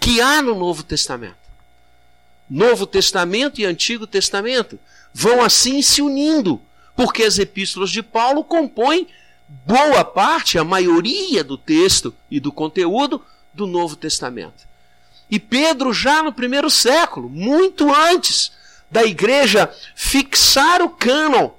que 0.00 0.20
há 0.20 0.40
no 0.40 0.54
Novo 0.54 0.82
Testamento. 0.82 1.36
Novo 2.48 2.86
Testamento 2.86 3.60
e 3.60 3.66
Antigo 3.66 4.06
Testamento 4.06 4.78
vão 5.12 5.42
assim 5.42 5.82
se 5.82 6.00
unindo, 6.00 6.60
porque 6.96 7.22
as 7.22 7.38
epístolas 7.38 7.90
de 7.90 8.02
Paulo 8.02 8.42
compõem 8.42 9.06
boa 9.66 10.04
parte, 10.04 10.58
a 10.58 10.64
maioria 10.64 11.44
do 11.44 11.58
texto 11.58 12.14
e 12.30 12.40
do 12.40 12.50
conteúdo 12.50 13.22
do 13.52 13.66
Novo 13.66 13.94
Testamento. 13.94 14.66
E 15.30 15.38
Pedro, 15.38 15.92
já 15.92 16.22
no 16.22 16.32
primeiro 16.32 16.70
século, 16.70 17.28
muito 17.28 17.92
antes 17.94 18.52
da 18.90 19.04
igreja 19.04 19.72
fixar 19.94 20.82
o 20.82 20.90
cânon. 20.90 21.50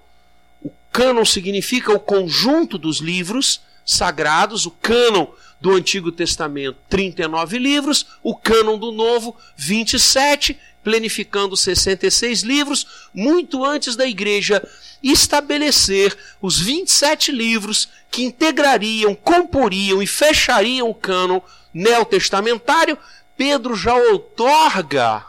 Cânon 0.93 1.25
significa 1.25 1.91
o 1.91 1.99
conjunto 1.99 2.77
dos 2.77 2.99
livros 2.99 3.61
sagrados, 3.83 4.67
o 4.67 4.71
cânon 4.71 5.25
do 5.59 5.71
Antigo 5.71 6.11
Testamento, 6.11 6.77
39 6.87 7.57
livros, 7.57 8.05
o 8.21 8.35
cânon 8.35 8.77
do 8.77 8.91
Novo, 8.91 9.35
27, 9.57 10.55
planificando 10.83 11.57
66 11.57 12.43
livros, 12.43 12.85
muito 13.11 13.65
antes 13.65 13.95
da 13.95 14.05
igreja 14.05 14.61
estabelecer 15.01 16.15
os 16.39 16.59
27 16.59 17.31
livros 17.31 17.89
que 18.11 18.23
integrariam, 18.23 19.15
comporiam 19.15 19.99
e 19.99 20.05
fechariam 20.05 20.87
o 20.91 20.93
cânon 20.93 21.41
neotestamentário, 21.73 22.99
Pedro 23.35 23.75
já 23.75 23.95
outorga 23.95 25.25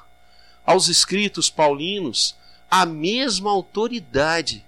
aos 0.67 0.89
escritos 0.89 1.49
paulinos 1.49 2.37
a 2.71 2.85
mesma 2.85 3.51
autoridade 3.51 4.63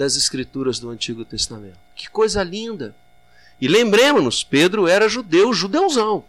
das 0.00 0.16
escrituras 0.16 0.78
do 0.78 0.88
Antigo 0.88 1.26
Testamento. 1.26 1.76
Que 1.94 2.08
coisa 2.08 2.42
linda! 2.42 2.96
E 3.60 3.68
lembremos-nos, 3.68 4.42
Pedro 4.42 4.88
era 4.88 5.10
judeu, 5.10 5.52
judeuzão. 5.52 6.24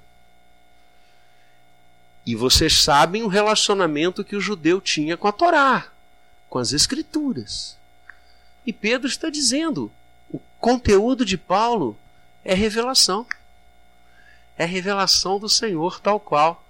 E 2.26 2.36
vocês 2.36 2.82
sabem 2.82 3.24
o 3.24 3.30
relacionamento 3.30 4.26
que 4.26 4.36
o 4.36 4.42
judeu 4.42 4.82
tinha 4.82 5.16
com 5.16 5.26
a 5.26 5.32
Torá, 5.32 5.90
com 6.50 6.60
as 6.60 6.74
escrituras. 6.74 7.78
E 8.66 8.74
Pedro 8.74 9.08
está 9.08 9.30
dizendo: 9.30 9.90
o 10.30 10.42
conteúdo 10.60 11.24
de 11.24 11.38
Paulo 11.38 11.98
é 12.44 12.54
revelação. 12.54 13.26
É 14.58 14.66
revelação 14.66 15.40
do 15.40 15.48
Senhor 15.48 16.02
tal 16.02 16.20
qual 16.20 16.62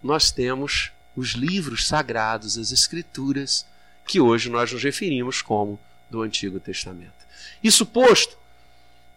nós 0.00 0.30
temos 0.30 0.92
os 1.16 1.30
livros 1.30 1.88
sagrados, 1.88 2.56
as 2.56 2.70
escrituras, 2.70 3.66
que 4.06 4.20
hoje 4.20 4.48
nós 4.48 4.70
nos 4.70 4.84
referimos 4.84 5.42
como 5.42 5.80
do 6.12 6.20
Antigo 6.20 6.60
Testamento. 6.60 7.26
Isso 7.64 7.86
posto, 7.86 8.36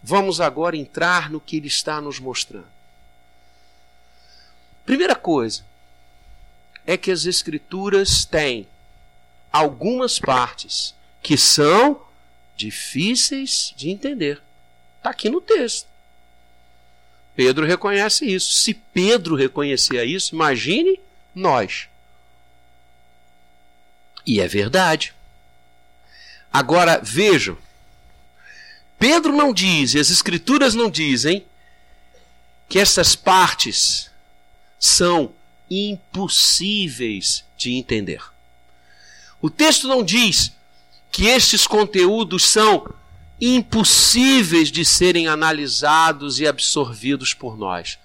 vamos 0.01 0.39
agora 0.39 0.77
entrar 0.77 1.29
no 1.29 1.41
que 1.41 1.57
ele 1.57 1.67
está 1.67 1.99
nos 1.99 2.19
mostrando. 2.19 2.73
Primeira 4.85 5.15
coisa 5.15 5.65
é 6.87 6.95
que 6.95 7.11
as 7.11 7.25
Escrituras 7.25 8.23
têm 8.23 8.65
algumas 9.51 10.19
partes 10.19 10.95
que 11.21 11.37
são 11.37 12.01
difíceis 12.55 13.73
de 13.75 13.89
entender. 13.89 14.41
Está 14.97 15.09
aqui 15.09 15.29
no 15.29 15.41
texto. 15.41 15.87
Pedro 17.35 17.65
reconhece 17.65 18.25
isso. 18.25 18.53
Se 18.53 18.73
Pedro 18.73 19.35
reconhecia 19.35 20.05
isso, 20.05 20.33
imagine 20.33 20.97
nós. 21.33 21.89
E 24.25 24.39
é 24.39 24.47
verdade. 24.47 25.13
Agora 26.55 27.01
vejam. 27.03 27.57
Pedro 28.97 29.35
não 29.35 29.53
diz, 29.53 29.93
e 29.93 29.99
as 29.99 30.09
escrituras 30.09 30.73
não 30.73 30.89
dizem, 30.89 31.45
que 32.69 32.79
essas 32.79 33.13
partes 33.13 34.09
são 34.79 35.33
impossíveis 35.69 37.43
de 37.57 37.73
entender. 37.73 38.23
O 39.41 39.49
texto 39.49 39.85
não 39.85 40.01
diz 40.01 40.53
que 41.11 41.25
estes 41.25 41.67
conteúdos 41.67 42.45
são 42.45 42.89
impossíveis 43.41 44.71
de 44.71 44.85
serem 44.85 45.27
analisados 45.27 46.39
e 46.39 46.47
absorvidos 46.47 47.33
por 47.33 47.57
nós. 47.57 47.99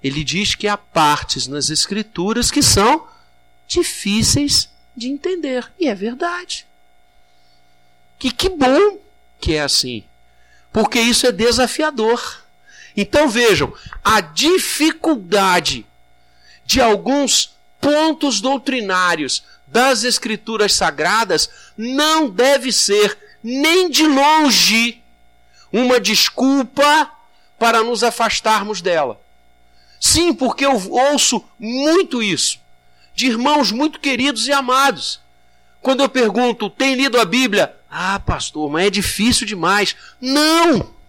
Ele 0.00 0.22
diz 0.22 0.54
que 0.54 0.68
há 0.68 0.76
partes 0.76 1.48
nas 1.48 1.68
Escrituras 1.68 2.48
que 2.48 2.62
são 2.62 3.08
difíceis 3.66 4.70
de 4.96 5.08
entender. 5.08 5.68
E 5.80 5.88
é 5.88 5.94
verdade. 5.96 6.69
Que 8.20 8.30
que 8.30 8.48
bom 8.50 8.98
que 9.40 9.54
é 9.54 9.62
assim. 9.62 10.04
Porque 10.72 11.00
isso 11.00 11.26
é 11.26 11.32
desafiador. 11.32 12.44
Então 12.96 13.28
vejam, 13.28 13.72
a 14.04 14.20
dificuldade 14.20 15.86
de 16.64 16.80
alguns 16.80 17.56
pontos 17.80 18.40
doutrinários 18.40 19.42
das 19.66 20.04
Escrituras 20.04 20.74
Sagradas 20.74 21.48
não 21.76 22.28
deve 22.28 22.70
ser 22.70 23.16
nem 23.42 23.88
de 23.88 24.06
longe 24.06 25.02
uma 25.72 25.98
desculpa 25.98 27.10
para 27.58 27.82
nos 27.82 28.04
afastarmos 28.04 28.82
dela. 28.82 29.20
Sim, 29.98 30.34
porque 30.34 30.66
eu 30.66 30.72
ouço 30.90 31.42
muito 31.58 32.22
isso 32.22 32.58
de 33.14 33.26
irmãos 33.26 33.70
muito 33.72 34.00
queridos 34.00 34.46
e 34.46 34.52
amados. 34.52 35.20
Quando 35.80 36.02
eu 36.02 36.08
pergunto, 36.08 36.70
tem 36.70 36.94
lido 36.94 37.18
a 37.18 37.24
Bíblia? 37.24 37.74
Ah, 37.90 38.20
pastor, 38.20 38.70
mas 38.70 38.86
é 38.86 38.90
difícil 38.90 39.46
demais. 39.46 39.96
Não! 40.20 41.00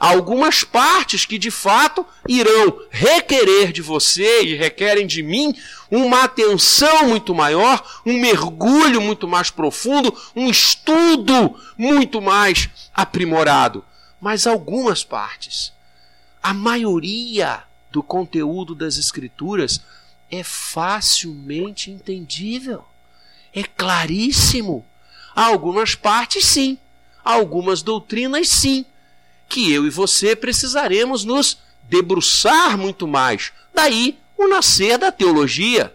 algumas 0.00 0.64
partes 0.64 1.26
que 1.26 1.36
de 1.38 1.50
fato 1.50 2.06
irão 2.26 2.80
requerer 2.88 3.70
de 3.70 3.82
você 3.82 4.44
e 4.44 4.56
requerem 4.56 5.06
de 5.06 5.22
mim 5.22 5.54
uma 5.90 6.24
atenção 6.24 7.06
muito 7.08 7.34
maior, 7.34 8.00
um 8.06 8.18
mergulho 8.18 8.98
muito 8.98 9.28
mais 9.28 9.50
profundo, 9.50 10.16
um 10.34 10.48
estudo 10.48 11.54
muito 11.76 12.22
mais 12.22 12.70
aprimorado. 12.94 13.84
Mas 14.18 14.46
algumas 14.46 15.04
partes, 15.04 15.70
a 16.42 16.54
maioria 16.54 17.62
do 17.92 18.02
conteúdo 18.02 18.74
das 18.74 18.96
Escrituras 18.96 19.82
é 20.30 20.42
facilmente 20.42 21.90
entendível, 21.90 22.84
é 23.52 23.64
claríssimo. 23.64 24.86
Algumas 25.34 25.94
partes, 25.94 26.44
sim, 26.44 26.78
algumas 27.24 27.82
doutrinas, 27.82 28.48
sim 28.48 28.84
que 29.50 29.70
eu 29.72 29.84
e 29.84 29.90
você 29.90 30.36
precisaremos 30.36 31.24
nos 31.24 31.58
debruçar 31.82 32.78
muito 32.78 33.06
mais. 33.06 33.52
Daí 33.74 34.16
o 34.38 34.46
nascer 34.46 34.96
da 34.96 35.10
teologia, 35.10 35.92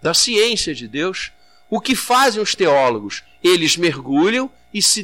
da 0.00 0.14
ciência 0.14 0.74
de 0.74 0.88
Deus. 0.88 1.30
O 1.70 1.80
que 1.80 1.94
fazem 1.94 2.42
os 2.42 2.54
teólogos? 2.54 3.22
Eles 3.42 3.76
mergulham 3.76 4.50
e 4.72 4.82
se, 4.82 5.02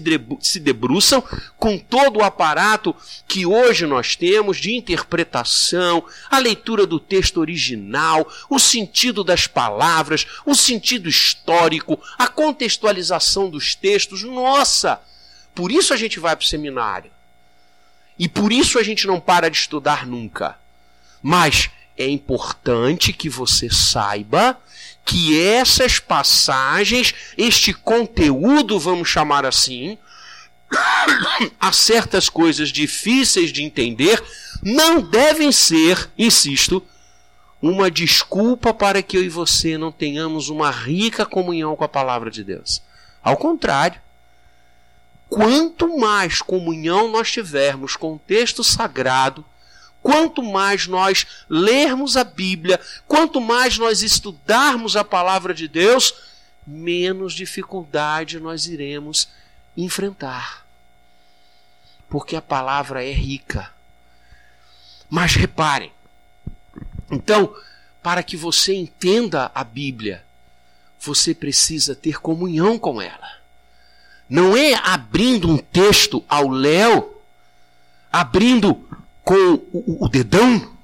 debruçam 0.61 1.23
com 1.57 1.79
todo 1.79 2.19
o 2.19 2.25
aparato 2.25 2.95
que 3.27 3.47
hoje 3.47 3.87
nós 3.87 4.15
temos 4.15 4.59
de 4.59 4.75
interpretação, 4.75 6.05
a 6.31 6.39
leitura 6.39 6.87
do 6.87 7.01
texto 7.01 7.39
original, 7.39 8.31
o 8.51 8.59
sentido 8.59 9.25
das 9.25 9.47
palavras, 9.47 10.27
o 10.45 10.55
sentido 10.55 11.09
histórico, 11.09 11.99
a 12.19 12.29
contextualização 12.29 13.49
dos 13.49 13.75
textos. 13.75 14.23
Nossa! 14.23 15.01
Por 15.55 15.71
isso 15.71 15.95
a 15.95 15.97
gente 15.97 16.19
vai 16.19 16.37
para 16.37 16.45
o 16.45 16.49
seminário. 16.49 17.11
E 18.19 18.29
por 18.29 18.53
isso 18.53 18.79
a 18.79 18.83
gente 18.83 19.07
não 19.07 19.19
para 19.19 19.49
de 19.49 19.57
estudar 19.57 20.07
nunca. 20.07 20.59
Mas 21.23 21.71
é 21.97 22.09
importante 22.09 23.13
que 23.13 23.29
você 23.29 23.71
saiba 23.71 24.59
que 25.05 25.39
essas 25.39 25.99
passagens, 25.99 27.15
este 27.37 27.73
conteúdo, 27.73 28.79
vamos 28.79 29.09
chamar 29.09 29.45
assim, 29.45 29.99
há 31.61 31.73
certas 31.73 32.29
coisas 32.29 32.71
difíceis 32.71 33.53
de 33.53 33.63
entender, 33.63 34.23
não 34.63 35.01
devem 35.01 35.53
ser, 35.53 36.11
insisto, 36.17 36.83
uma 37.61 37.91
desculpa 37.91 38.75
para 38.75 39.03
que 39.03 39.17
eu 39.17 39.23
e 39.23 39.29
você 39.29 39.79
não 39.79 39.93
tenhamos 39.93 40.49
uma 40.49 40.71
rica 40.71 41.25
comunhão 41.25 41.77
com 41.77 41.85
a 41.85 41.89
palavra 41.89 42.31
de 42.31 42.45
Deus. 42.45 42.83
Ao 43.23 43.37
contrário, 43.37 44.01
quanto 45.29 45.99
mais 45.99 46.43
comunhão 46.43 47.11
nós 47.11 47.31
tivermos 47.31 47.97
com 47.97 48.15
o 48.15 48.19
texto 48.19 48.63
sagrado, 48.63 49.45
quanto 50.05 50.43
mais 50.43 50.87
nós 50.87 51.27
lermos 51.49 52.15
a 52.15 52.25
Bíblia, 52.25 52.79
quanto 53.09 53.41
mais 53.41 53.79
nós 53.79 54.03
estudarmos 54.03 54.97
a 54.97 55.03
palavra 55.03 55.55
de 55.55 55.67
Deus, 55.67 56.13
menos 56.67 57.33
dificuldade 57.33 58.39
nós 58.39 58.67
iremos 58.67 59.31
enfrentar. 59.75 60.67
Porque 62.07 62.37
a 62.37 62.43
palavra 62.43 63.03
é 63.03 63.13
rica. 63.13 63.73
Mas 65.09 65.37
reparem, 65.37 65.91
então, 67.11 67.57
para 68.03 68.23
que 68.23 68.37
você 68.37 68.75
entenda 68.75 69.51
a 69.55 69.65
Bíblia, 69.65 70.23
você 71.01 71.35
precisa 71.35 71.95
ter 71.95 72.21
comunhão 72.21 72.79
com 72.79 73.01
ela. 73.01 73.39
Não 74.29 74.55
é 74.55 74.75
abrindo 74.75 75.49
um 75.49 75.57
texto 75.57 76.23
ao 76.29 76.51
léu, 76.51 77.23
abrindo 78.13 78.84
com 79.25 79.55
o, 79.73 80.05
o, 80.05 80.09
dedão 80.09 80.77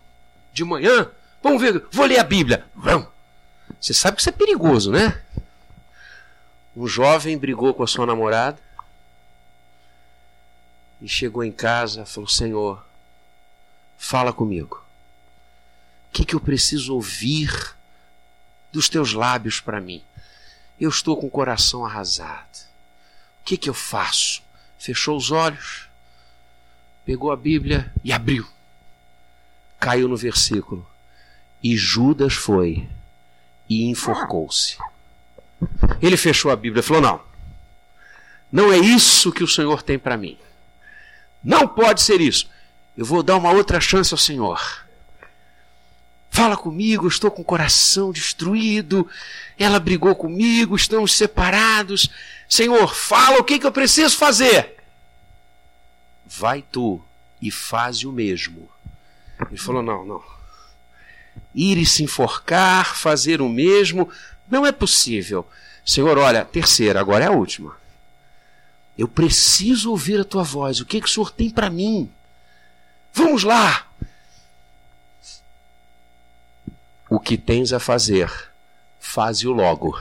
de 0.52 0.64
manhã. 0.64 1.10
Vamos 1.42 1.60
ver, 1.60 1.86
vou 1.92 2.06
ler 2.06 2.18
a 2.18 2.24
Bíblia. 2.24 2.66
Vamos. 2.74 3.08
Você 3.80 3.94
sabe 3.94 4.16
que 4.16 4.22
isso 4.22 4.30
é 4.30 4.32
perigoso, 4.32 4.90
né? 4.90 5.22
Um 6.74 6.86
jovem 6.86 7.36
brigou 7.36 7.74
com 7.74 7.82
a 7.82 7.86
sua 7.86 8.06
namorada 8.06 8.58
e 11.00 11.08
chegou 11.08 11.44
em 11.44 11.52
casa 11.52 12.06
falou: 12.06 12.28
Senhor, 12.28 12.84
fala 13.98 14.32
comigo. 14.32 14.82
O 16.08 16.12
que, 16.12 16.24
que 16.24 16.34
eu 16.34 16.40
preciso 16.40 16.94
ouvir 16.94 17.76
dos 18.72 18.88
teus 18.88 19.12
lábios 19.12 19.60
para 19.60 19.80
mim? 19.80 20.02
Eu 20.80 20.88
estou 20.88 21.16
com 21.16 21.26
o 21.26 21.30
coração 21.30 21.84
arrasado. 21.84 22.58
O 23.40 23.44
que, 23.44 23.56
que 23.56 23.68
eu 23.68 23.74
faço? 23.74 24.42
Fechou 24.78 25.16
os 25.16 25.30
olhos, 25.30 25.89
pegou 27.10 27.32
a 27.32 27.36
Bíblia 27.36 27.92
e 28.04 28.12
abriu. 28.12 28.46
Caiu 29.80 30.06
no 30.06 30.16
versículo. 30.16 30.88
E 31.60 31.76
Judas 31.76 32.34
foi 32.34 32.88
e 33.68 33.86
enforcou-se. 33.86 34.78
Ele 36.00 36.16
fechou 36.16 36.52
a 36.52 36.56
Bíblia 36.56 36.78
e 36.78 36.84
falou: 36.84 37.02
Não, 37.02 37.20
não 38.52 38.72
é 38.72 38.78
isso 38.78 39.32
que 39.32 39.42
o 39.42 39.48
Senhor 39.48 39.82
tem 39.82 39.98
para 39.98 40.16
mim. 40.16 40.38
Não 41.42 41.66
pode 41.66 42.00
ser 42.00 42.20
isso. 42.20 42.48
Eu 42.96 43.04
vou 43.04 43.24
dar 43.24 43.34
uma 43.34 43.50
outra 43.50 43.80
chance 43.80 44.14
ao 44.14 44.18
Senhor. 44.18 44.86
Fala 46.30 46.56
comigo, 46.56 47.08
estou 47.08 47.28
com 47.28 47.42
o 47.42 47.44
coração 47.44 48.12
destruído. 48.12 49.04
Ela 49.58 49.80
brigou 49.80 50.14
comigo, 50.14 50.76
estamos 50.76 51.12
separados. 51.12 52.08
Senhor, 52.48 52.94
fala 52.94 53.40
o 53.40 53.44
que, 53.44 53.58
que 53.58 53.66
eu 53.66 53.72
preciso 53.72 54.16
fazer. 54.16 54.79
Vai 56.32 56.62
tu 56.62 57.02
e 57.42 57.50
faz 57.50 58.04
o 58.04 58.12
mesmo. 58.12 58.70
Ele 59.48 59.56
falou: 59.56 59.82
não, 59.82 60.04
não. 60.04 60.22
Ir 61.52 61.76
e 61.76 61.84
se 61.84 62.04
enforcar, 62.04 62.94
fazer 62.94 63.40
o 63.42 63.48
mesmo, 63.48 64.08
não 64.48 64.64
é 64.64 64.70
possível. 64.70 65.46
Senhor, 65.84 66.16
olha, 66.16 66.44
terceira, 66.44 67.00
agora 67.00 67.24
é 67.24 67.28
a 67.28 67.32
última. 67.32 67.76
Eu 68.96 69.08
preciso 69.08 69.90
ouvir 69.90 70.20
a 70.20 70.24
tua 70.24 70.44
voz. 70.44 70.80
O 70.80 70.86
que, 70.86 71.00
que 71.00 71.06
o 71.06 71.10
Senhor 71.10 71.32
tem 71.32 71.50
para 71.50 71.68
mim? 71.68 72.10
Vamos 73.12 73.42
lá. 73.42 73.86
O 77.08 77.18
que 77.18 77.36
tens 77.36 77.72
a 77.72 77.80
fazer, 77.80 78.30
faze-o 79.00 79.52
logo. 79.52 80.00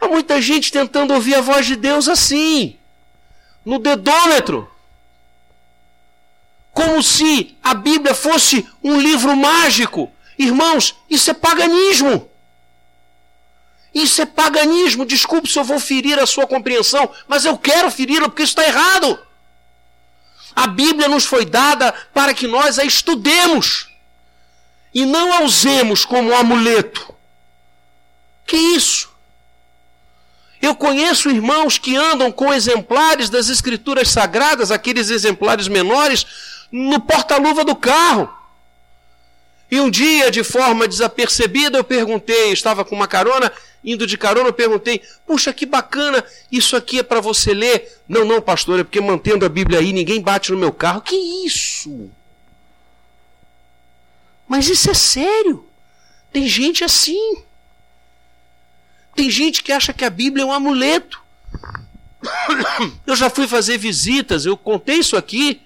Há 0.00 0.06
muita 0.06 0.40
gente 0.40 0.70
tentando 0.70 1.12
ouvir 1.12 1.34
a 1.34 1.40
voz 1.40 1.66
de 1.66 1.74
Deus 1.74 2.06
assim, 2.06 2.78
no 3.68 3.78
dedômetro. 3.78 4.66
Como 6.72 7.02
se 7.02 7.54
a 7.62 7.74
Bíblia 7.74 8.14
fosse 8.14 8.66
um 8.82 8.98
livro 8.98 9.36
mágico. 9.36 10.10
Irmãos, 10.38 10.94
isso 11.10 11.30
é 11.30 11.34
paganismo. 11.34 12.30
Isso 13.92 14.22
é 14.22 14.26
paganismo. 14.26 15.04
Desculpe 15.04 15.50
se 15.50 15.58
eu 15.58 15.64
vou 15.64 15.78
ferir 15.78 16.18
a 16.18 16.26
sua 16.26 16.46
compreensão, 16.46 17.10
mas 17.26 17.44
eu 17.44 17.58
quero 17.58 17.90
feri-la 17.90 18.30
porque 18.30 18.42
isso 18.42 18.58
está 18.58 18.66
errado. 18.66 19.18
A 20.56 20.66
Bíblia 20.66 21.06
nos 21.06 21.26
foi 21.26 21.44
dada 21.44 21.92
para 22.14 22.32
que 22.32 22.46
nós 22.46 22.78
a 22.78 22.84
estudemos 22.84 23.86
e 24.94 25.04
não 25.04 25.30
a 25.30 25.42
usemos 25.42 26.06
como 26.06 26.30
um 26.30 26.36
amuleto. 26.36 27.14
Que 28.46 28.56
isso? 28.56 29.12
Eu 30.60 30.74
conheço 30.74 31.30
irmãos 31.30 31.78
que 31.78 31.96
andam 31.96 32.32
com 32.32 32.52
exemplares 32.52 33.30
das 33.30 33.48
Escrituras 33.48 34.08
Sagradas, 34.08 34.70
aqueles 34.70 35.10
exemplares 35.10 35.68
menores, 35.68 36.26
no 36.70 37.00
porta-luva 37.00 37.64
do 37.64 37.76
carro. 37.76 38.28
E 39.70 39.78
um 39.80 39.90
dia, 39.90 40.30
de 40.30 40.42
forma 40.42 40.88
desapercebida, 40.88 41.78
eu 41.78 41.84
perguntei, 41.84 42.52
estava 42.52 42.84
com 42.84 42.96
uma 42.96 43.06
carona, 43.06 43.52
indo 43.84 44.06
de 44.06 44.16
carona, 44.16 44.48
eu 44.48 44.52
perguntei: 44.52 45.02
Puxa, 45.26 45.52
que 45.52 45.66
bacana, 45.66 46.24
isso 46.50 46.74
aqui 46.74 47.00
é 47.00 47.02
para 47.02 47.20
você 47.20 47.52
ler? 47.52 48.00
Não, 48.08 48.24
não, 48.24 48.40
pastor, 48.40 48.80
é 48.80 48.84
porque 48.84 49.00
mantendo 49.00 49.44
a 49.44 49.48
Bíblia 49.48 49.78
aí, 49.78 49.92
ninguém 49.92 50.20
bate 50.20 50.50
no 50.50 50.58
meu 50.58 50.72
carro. 50.72 51.02
Que 51.02 51.14
isso? 51.44 52.10
Mas 54.48 54.68
isso 54.68 54.90
é 54.90 54.94
sério. 54.94 55.68
Tem 56.32 56.48
gente 56.48 56.82
assim. 56.82 57.42
Tem 59.18 59.28
gente 59.28 59.64
que 59.64 59.72
acha 59.72 59.92
que 59.92 60.04
a 60.04 60.10
Bíblia 60.10 60.44
é 60.44 60.46
um 60.46 60.52
amuleto. 60.52 61.20
Eu 63.04 63.16
já 63.16 63.28
fui 63.28 63.48
fazer 63.48 63.76
visitas, 63.76 64.46
eu 64.46 64.56
contei 64.56 64.98
isso 64.98 65.16
aqui. 65.16 65.60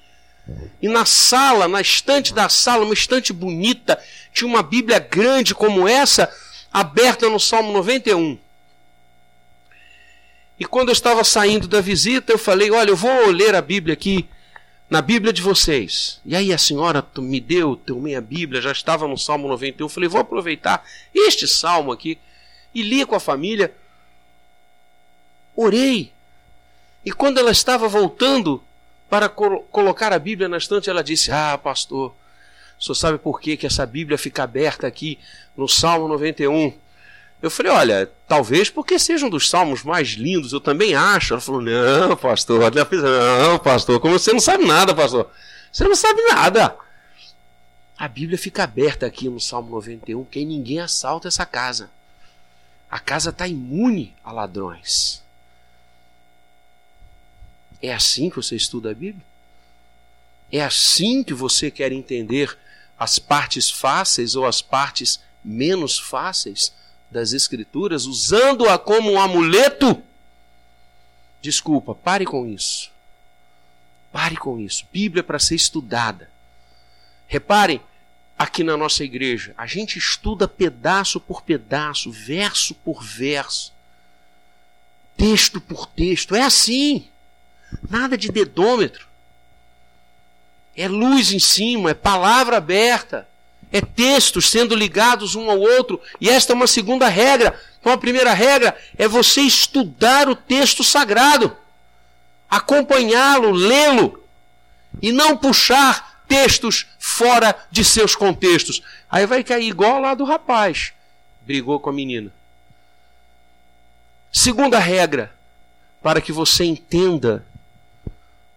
E 0.81 0.89
na 0.89 1.05
sala, 1.05 1.69
na 1.69 1.83
estante 1.83 2.33
da 2.33 2.49
sala, 2.49 2.83
uma 2.83 2.95
estante 2.95 3.31
bonita, 3.31 4.03
tinha 4.33 4.49
uma 4.49 4.63
Bíblia 4.63 4.99
grande 4.99 5.55
como 5.55 5.87
essa, 5.87 6.35
aberta 6.73 7.29
no 7.29 7.39
Salmo 7.39 7.75
91. 7.75 8.39
E 10.59 10.65
quando 10.65 10.89
eu 10.89 10.95
estava 10.95 11.23
saindo 11.23 11.69
da 11.69 11.83
visita, 11.83 12.33
eu 12.33 12.39
falei: 12.39 12.71
Olha, 12.71 12.89
eu 12.89 12.97
vou 12.97 13.27
ler 13.27 13.55
a 13.55 13.61
Bíblia 13.61 13.93
aqui, 13.93 14.27
na 14.89 15.03
Bíblia 15.03 15.31
de 15.31 15.43
vocês. 15.43 16.23
E 16.25 16.35
aí 16.35 16.55
a 16.55 16.59
senhora 16.59 17.07
me 17.19 17.39
deu, 17.39 17.77
tomei 17.77 18.17
a 18.17 18.21
Bíblia, 18.23 18.63
já 18.63 18.73
estava 18.73 19.07
no 19.07 19.19
Salmo 19.19 19.47
91. 19.47 19.85
Eu 19.85 19.91
falei: 19.91 20.09
Vou 20.09 20.23
aproveitar 20.23 20.83
este 21.15 21.47
salmo 21.47 21.93
aqui 21.93 22.19
e 22.75 22.83
li 22.83 23.05
com 23.05 23.15
a 23.15 23.21
família. 23.21 23.75
Orei. 25.55 26.13
E 27.05 27.13
quando 27.13 27.39
ela 27.39 27.51
estava 27.51 27.89
voltando 27.89 28.63
para 29.09 29.29
colocar 29.29 30.13
a 30.13 30.19
Bíblia 30.19 30.49
na 30.49 30.57
estante, 30.57 30.89
ela 30.89 31.03
disse: 31.03 31.31
Ah, 31.31 31.59
pastor, 31.59 32.15
senhor 32.83 32.95
sabe 32.97 33.19
por 33.19 33.41
que, 33.41 33.57
que 33.57 33.67
essa 33.67 33.87
Bíblia 33.87 34.19
fica 34.19 34.43
aberta 34.43 34.87
aqui 34.87 35.19
no 35.57 35.69
Salmo 35.69 36.09
91? 36.09 36.73
Eu 37.41 37.51
falei: 37.51 37.71
Olha, 37.73 38.11
talvez 38.27 38.69
porque 38.69 38.99
seja 38.99 39.25
um 39.27 39.31
dos 39.31 39.49
salmos 39.49 39.85
mais 39.85 40.11
lindos, 40.11 40.53
eu 40.53 40.61
também 40.61 40.95
acho. 40.95 41.35
Ela 41.35 41.41
falou: 41.41 41.61
Não, 41.61 42.17
pastor, 42.17 42.61
não, 42.73 43.59
pastor, 43.59 44.01
como 44.01 44.19
você 44.19 44.33
não 44.33 44.41
sabe 44.41 44.65
nada, 44.65 44.95
pastor. 44.95 45.31
Você 45.73 45.85
não 45.85 45.95
sabe 45.95 46.23
nada. 46.23 46.77
A 47.97 48.09
Bíblia 48.09 48.37
fica 48.37 48.65
aberta 48.65 49.07
aqui 49.07 49.29
no 49.29 49.41
Salmo 49.41 49.71
91, 49.71 50.25
porque 50.25 50.45
ninguém 50.45 50.81
assalta 50.81 51.29
essa 51.29 51.47
casa. 51.47 51.89
A 52.93 52.99
casa 53.01 53.31
está 53.31 53.49
imune 53.49 54.15
a 54.23 54.31
ladrões. 54.31 55.23
É 57.81 57.91
assim 57.91 58.29
que 58.29 58.37
você 58.37 58.55
estuda 58.55 58.91
a 58.91 58.95
Bíblia? 58.95 59.25
É 60.53 60.63
assim 60.63 61.25
que 61.25 61.33
você 61.33 61.71
quer 61.71 61.91
entender 61.91 62.55
as 62.99 63.19
partes 63.19 63.71
fáceis 63.71 64.37
ou 64.37 64.45
as 64.45 64.61
partes 64.61 65.21
menos 65.43 65.99
fáceis 65.99 66.75
das 67.11 67.33
Escrituras, 67.33 68.05
usando-a 68.05 68.79
como 68.79 69.13
um 69.13 69.19
amuleto? 69.19 70.03
Desculpa, 71.41 71.95
pare 71.95 72.27
com 72.27 72.47
isso. 72.47 72.91
Pare 74.13 74.37
com 74.37 74.61
isso. 74.61 74.87
Bíblia 74.93 75.21
é 75.21 75.23
para 75.23 75.39
ser 75.39 75.55
estudada. 75.55 76.31
Reparem, 77.27 77.81
aqui 78.39 78.65
na 78.65 78.77
nossa 78.77 79.05
igreja, 79.05 79.55
a 79.57 79.67
gente 79.67 79.99
estuda 79.99 80.49
pedaço 80.49 81.21
por 81.21 81.43
pedaço, 81.43 82.11
verso 82.11 82.75
por 82.75 83.03
verso, 83.03 83.73
texto 85.17 85.61
por 85.61 85.87
texto. 85.87 86.35
É 86.35 86.43
assim. 86.43 87.09
Nada 87.89 88.19
de 88.19 88.31
dedômetro. 88.31 89.07
É 90.77 90.89
luz 90.89 91.33
em 91.33 91.39
cima, 91.39 91.91
é 91.91 91.95
palavra 91.95 92.57
aberta, 92.57 93.29
é 93.71 93.81
textos 93.81 94.51
sendo 94.51 94.75
ligados 94.75 95.35
um 95.35 95.51
ao 95.51 95.59
outro. 95.59 96.01
E 96.21 96.29
esta 96.29 96.53
é 96.53 96.55
uma 96.55 96.67
segunda 96.67 97.09
regra. 97.09 97.59
Então 97.81 97.93
a 97.93 97.99
primeira 97.99 98.33
regra 98.33 98.77
é 98.97 99.07
você 99.07 99.43
estudar 99.43 100.29
o 100.29 100.37
texto 100.37 100.83
sagrado, 100.83 101.57
acompanhá-lo, 102.49 103.51
lê-lo 103.51 104.23
e 105.01 105.11
não 105.11 105.37
puxar 105.37 106.12
textos 106.33 106.87
fora 106.99 107.55
de 107.71 107.85
seus 107.85 108.17
contextos. 108.17 108.83
Aí 109.11 109.27
vai 109.27 109.45
cair 109.45 109.69
igual 109.69 110.01
lá 110.01 110.15
do 110.15 110.25
rapaz, 110.25 110.95
brigou 111.43 111.79
com 111.79 111.91
a 111.91 111.93
menina. 111.93 112.33
Segunda 114.33 114.79
regra, 114.79 115.31
para 116.03 116.23
que 116.23 116.33
você 116.33 116.65
entenda 116.65 117.45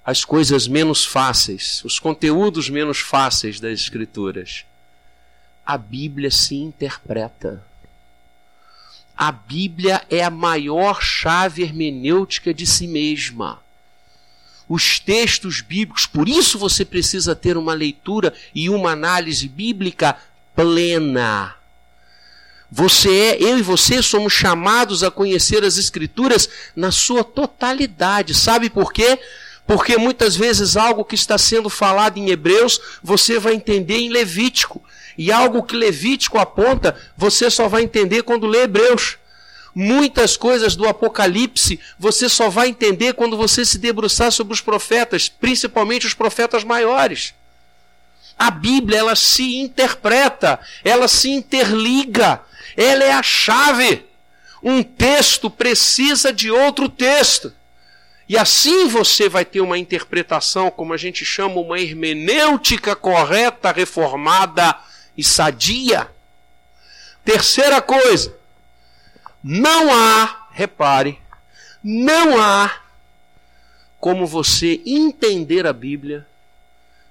as 0.05 0.23
coisas 0.23 0.69
menos 0.69 1.03
fáceis, 1.03 1.83
os 1.83 1.99
conteúdos 1.99 2.69
menos 2.69 2.99
fáceis 2.99 3.59
das 3.59 3.81
Escrituras. 3.81 4.63
A 5.65 5.77
Bíblia 5.77 6.31
se 6.31 6.55
interpreta. 6.55 7.61
A 9.17 9.33
Bíblia 9.33 10.01
é 10.09 10.23
a 10.23 10.29
maior 10.29 11.01
chave 11.01 11.63
hermenêutica 11.63 12.53
de 12.53 12.65
si 12.65 12.87
mesma. 12.87 13.64
Os 14.67 14.99
textos 14.99 15.61
bíblicos, 15.61 16.07
por 16.07 16.27
isso 16.27 16.57
você 16.57 16.83
precisa 16.83 17.35
ter 17.35 17.55
uma 17.55 17.73
leitura 17.73 18.33
e 18.53 18.69
uma 18.69 18.91
análise 18.91 19.47
bíblica 19.47 20.17
plena. 20.55 21.55
Você 22.71 23.09
é, 23.09 23.43
eu 23.43 23.59
e 23.59 23.61
você 23.61 24.01
somos 24.01 24.33
chamados 24.33 25.03
a 25.03 25.11
conhecer 25.11 25.63
as 25.63 25.77
Escrituras 25.77 26.49
na 26.75 26.91
sua 26.91 27.23
totalidade. 27.23 28.33
Sabe 28.33 28.69
por 28.69 28.91
quê? 28.91 29.19
Porque 29.67 29.97
muitas 29.97 30.35
vezes 30.35 30.75
algo 30.75 31.05
que 31.05 31.15
está 31.15 31.37
sendo 31.37 31.69
falado 31.69 32.17
em 32.17 32.29
Hebreus, 32.29 32.79
você 33.01 33.39
vai 33.39 33.53
entender 33.53 33.97
em 33.97 34.09
Levítico. 34.09 34.83
E 35.17 35.31
algo 35.31 35.63
que 35.63 35.75
Levítico 35.75 36.37
aponta, 36.37 36.95
você 37.15 37.49
só 37.49 37.67
vai 37.67 37.83
entender 37.83 38.23
quando 38.23 38.47
lê 38.47 38.63
Hebreus. 38.63 39.17
Muitas 39.77 40.37
coisas 40.37 40.73
do 40.73 40.87
Apocalipse 40.87 41.77
você 41.99 42.29
só 42.29 42.47
vai 42.47 42.69
entender 42.69 43.13
quando 43.13 43.35
você 43.35 43.65
se 43.65 43.77
debruçar 43.77 44.31
sobre 44.31 44.53
os 44.53 44.61
profetas, 44.61 45.27
principalmente 45.27 46.07
os 46.07 46.13
profetas 46.13 46.63
maiores. 46.63 47.33
A 48.39 48.49
Bíblia, 48.49 48.99
ela 48.99 49.15
se 49.17 49.57
interpreta, 49.57 50.57
ela 50.81 51.09
se 51.09 51.29
interliga, 51.29 52.41
ela 52.77 53.03
é 53.03 53.11
a 53.11 53.21
chave. 53.21 54.05
Um 54.63 54.81
texto 54.81 55.49
precisa 55.49 56.31
de 56.31 56.49
outro 56.49 56.87
texto. 56.87 57.51
E 58.29 58.37
assim 58.37 58.87
você 58.87 59.27
vai 59.27 59.43
ter 59.43 59.59
uma 59.59 59.77
interpretação, 59.77 60.71
como 60.71 60.93
a 60.93 60.97
gente 60.97 61.25
chama, 61.25 61.59
uma 61.59 61.79
hermenêutica 61.79 62.95
correta, 62.95 63.73
reformada 63.73 64.73
e 65.17 65.23
sadia. 65.23 66.09
Terceira 67.25 67.81
coisa, 67.81 68.35
não 69.47 69.93
há, 69.93 70.47
repare, 70.49 71.21
não 71.83 72.41
há 72.41 72.81
como 73.99 74.25
você 74.25 74.81
entender 74.83 75.67
a 75.67 75.71
Bíblia 75.71 76.25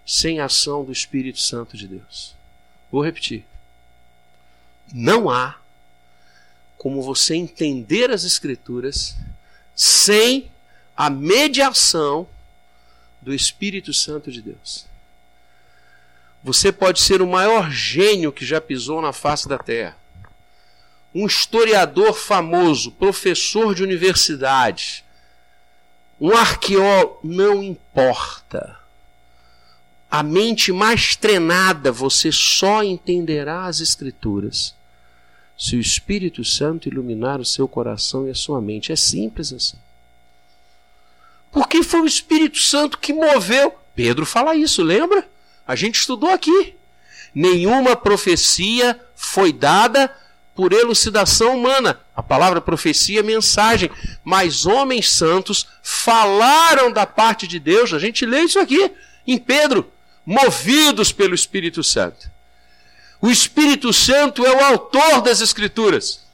sem 0.04 0.40
a 0.40 0.46
ação 0.46 0.84
do 0.84 0.90
Espírito 0.90 1.38
Santo 1.38 1.76
de 1.76 1.86
Deus. 1.86 2.34
Vou 2.90 3.04
repetir. 3.04 3.44
Não 4.92 5.30
há 5.30 5.56
como 6.76 7.02
você 7.02 7.36
entender 7.36 8.10
as 8.10 8.24
Escrituras 8.24 9.14
sem 9.72 10.50
a 10.96 11.08
mediação 11.08 12.28
do 13.22 13.32
Espírito 13.32 13.92
Santo 13.92 14.32
de 14.32 14.42
Deus. 14.42 14.86
Você 16.42 16.72
pode 16.72 17.00
ser 17.00 17.22
o 17.22 17.28
maior 17.28 17.70
gênio 17.70 18.32
que 18.32 18.44
já 18.44 18.60
pisou 18.60 19.00
na 19.00 19.12
face 19.12 19.48
da 19.48 19.56
terra. 19.56 19.96
Um 21.14 21.26
historiador 21.26 22.14
famoso, 22.14 22.90
professor 22.92 23.74
de 23.74 23.82
universidade, 23.82 25.04
um 26.20 26.36
arqueólogo, 26.36 27.20
não 27.22 27.62
importa. 27.62 28.78
A 30.10 30.22
mente 30.22 30.72
mais 30.72 31.16
treinada, 31.16 31.92
você 31.92 32.30
só 32.32 32.82
entenderá 32.82 33.66
as 33.66 33.80
Escrituras 33.80 34.74
se 35.56 35.76
o 35.76 35.80
Espírito 35.80 36.44
Santo 36.44 36.88
iluminar 36.88 37.40
o 37.40 37.44
seu 37.44 37.68
coração 37.68 38.26
e 38.26 38.30
a 38.30 38.34
sua 38.34 38.60
mente. 38.60 38.92
É 38.92 38.96
simples 38.96 39.52
assim. 39.52 39.78
Porque 41.50 41.82
foi 41.82 42.00
o 42.00 42.06
Espírito 42.06 42.58
Santo 42.58 42.98
que 42.98 43.12
moveu. 43.12 43.72
Pedro 43.94 44.26
fala 44.26 44.56
isso, 44.56 44.82
lembra? 44.82 45.28
A 45.66 45.76
gente 45.76 46.00
estudou 46.00 46.30
aqui. 46.30 46.74
Nenhuma 47.34 47.96
profecia 47.96 49.00
foi 49.14 49.52
dada 49.52 50.14
por 50.54 50.72
elucidação 50.72 51.56
humana. 51.56 52.00
A 52.14 52.22
palavra 52.22 52.60
profecia 52.60 53.20
é 53.20 53.22
mensagem. 53.22 53.90
Mas 54.24 54.66
homens 54.66 55.10
santos 55.10 55.66
falaram 55.82 56.92
da 56.92 57.06
parte 57.06 57.46
de 57.46 57.58
Deus. 57.58 57.92
A 57.92 57.98
gente 57.98 58.24
lê 58.24 58.42
isso 58.42 58.58
aqui 58.58 58.90
em 59.26 59.38
Pedro, 59.38 59.90
movidos 60.24 61.12
pelo 61.12 61.34
Espírito 61.34 61.82
Santo. 61.82 62.30
O 63.20 63.30
Espírito 63.30 63.92
Santo 63.92 64.44
é 64.44 64.54
o 64.54 64.64
autor 64.64 65.22
das 65.22 65.40
Escrituras. 65.40 66.24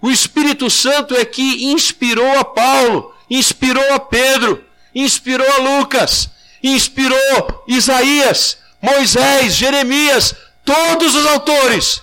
O 0.00 0.10
Espírito 0.10 0.70
Santo 0.70 1.14
é 1.14 1.24
que 1.24 1.72
inspirou 1.72 2.38
a 2.38 2.44
Paulo 2.44 3.14
inspirou 3.30 3.92
a 3.92 4.00
Pedro, 4.00 4.64
inspirou 4.94 5.46
a 5.52 5.58
Lucas, 5.58 6.30
inspirou 6.62 7.64
Isaías, 7.68 8.58
Moisés, 8.80 9.54
Jeremias, 9.54 10.34
Todos 10.64 11.14
os 11.14 11.24
autores, 11.24 12.02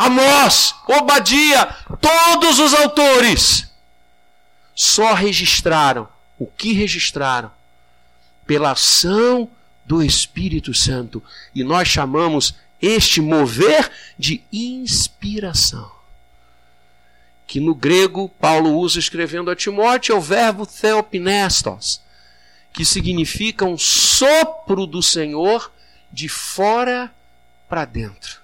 Amós, 0.00 0.74
Obadia, 0.88 1.66
todos 2.00 2.58
os 2.58 2.72
autores, 2.72 3.70
só 4.74 5.12
registraram 5.12 6.08
o 6.38 6.46
que 6.46 6.72
registraram 6.72 7.52
pela 8.46 8.70
ação 8.70 9.46
do 9.84 10.02
Espírito 10.02 10.72
Santo. 10.72 11.22
E 11.54 11.62
nós 11.62 11.86
chamamos 11.86 12.54
este 12.80 13.20
mover 13.20 13.92
de 14.18 14.42
inspiração. 14.50 15.92
Que 17.46 17.60
no 17.60 17.74
grego 17.74 18.26
Paulo 18.26 18.78
usa 18.78 18.98
escrevendo 18.98 19.50
a 19.50 19.54
Timóteo 19.54 20.14
é 20.14 20.16
o 20.16 20.20
verbo 20.22 20.64
theopnestos, 20.64 22.00
que 22.72 22.86
significa 22.86 23.66
um 23.66 23.76
sopro 23.76 24.86
do 24.86 25.02
Senhor 25.02 25.70
de 26.10 26.26
fora 26.26 27.12
para 27.68 27.84
dentro. 27.84 28.39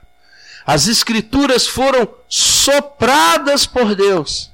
As 0.66 0.88
escrituras 0.88 1.64
foram 1.68 2.12
sopradas 2.28 3.66
por 3.66 3.94
Deus, 3.94 4.50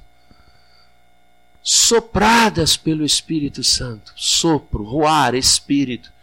sopradas 1.63 2.77
pelo 2.77 3.03
Espírito 3.03 3.63
Santo, 3.63 4.13
sopro, 4.15 4.83
roar, 4.83 5.33
espírito 5.33 6.13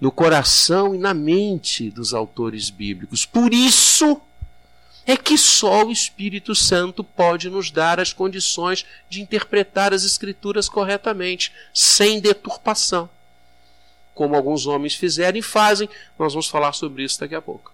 no 0.00 0.10
coração 0.10 0.94
e 0.94 0.98
na 0.98 1.12
mente 1.12 1.90
dos 1.90 2.14
autores 2.14 2.70
bíblicos. 2.70 3.26
Por 3.26 3.52
isso 3.52 4.20
é 5.04 5.18
que 5.18 5.36
só 5.36 5.84
o 5.84 5.92
Espírito 5.92 6.54
Santo 6.54 7.04
pode 7.04 7.50
nos 7.50 7.70
dar 7.70 8.00
as 8.00 8.10
condições 8.10 8.86
de 9.10 9.20
interpretar 9.20 9.92
as 9.92 10.02
Escrituras 10.04 10.66
corretamente, 10.66 11.52
sem 11.74 12.20
deturpação. 12.20 13.08
Como 14.14 14.34
alguns 14.34 14.66
homens 14.66 14.94
fizeram 14.94 15.38
e 15.38 15.42
fazem, 15.42 15.90
nós 16.18 16.32
vamos 16.32 16.48
falar 16.48 16.72
sobre 16.72 17.04
isso 17.04 17.20
daqui 17.20 17.34
a 17.34 17.42
pouco. 17.42 17.73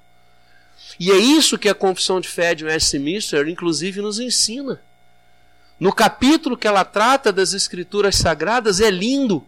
E 1.01 1.11
é 1.11 1.17
isso 1.17 1.57
que 1.57 1.71
a 1.71 1.75
Confissão 1.75 2.21
de 2.21 2.29
Fé 2.29 2.55
de 2.55 2.63
Westminster, 2.67 3.49
inclusive, 3.49 4.03
nos 4.03 4.21
ensina. 4.21 4.83
No 5.81 5.95
capítulo 5.95 6.59
que 6.59 6.69
ela 6.69 6.85
trata 6.85 7.33
das 7.33 7.55
Escrituras 7.55 8.17
Sagradas, 8.17 8.83
é 8.83 8.91
lindo 8.91 9.43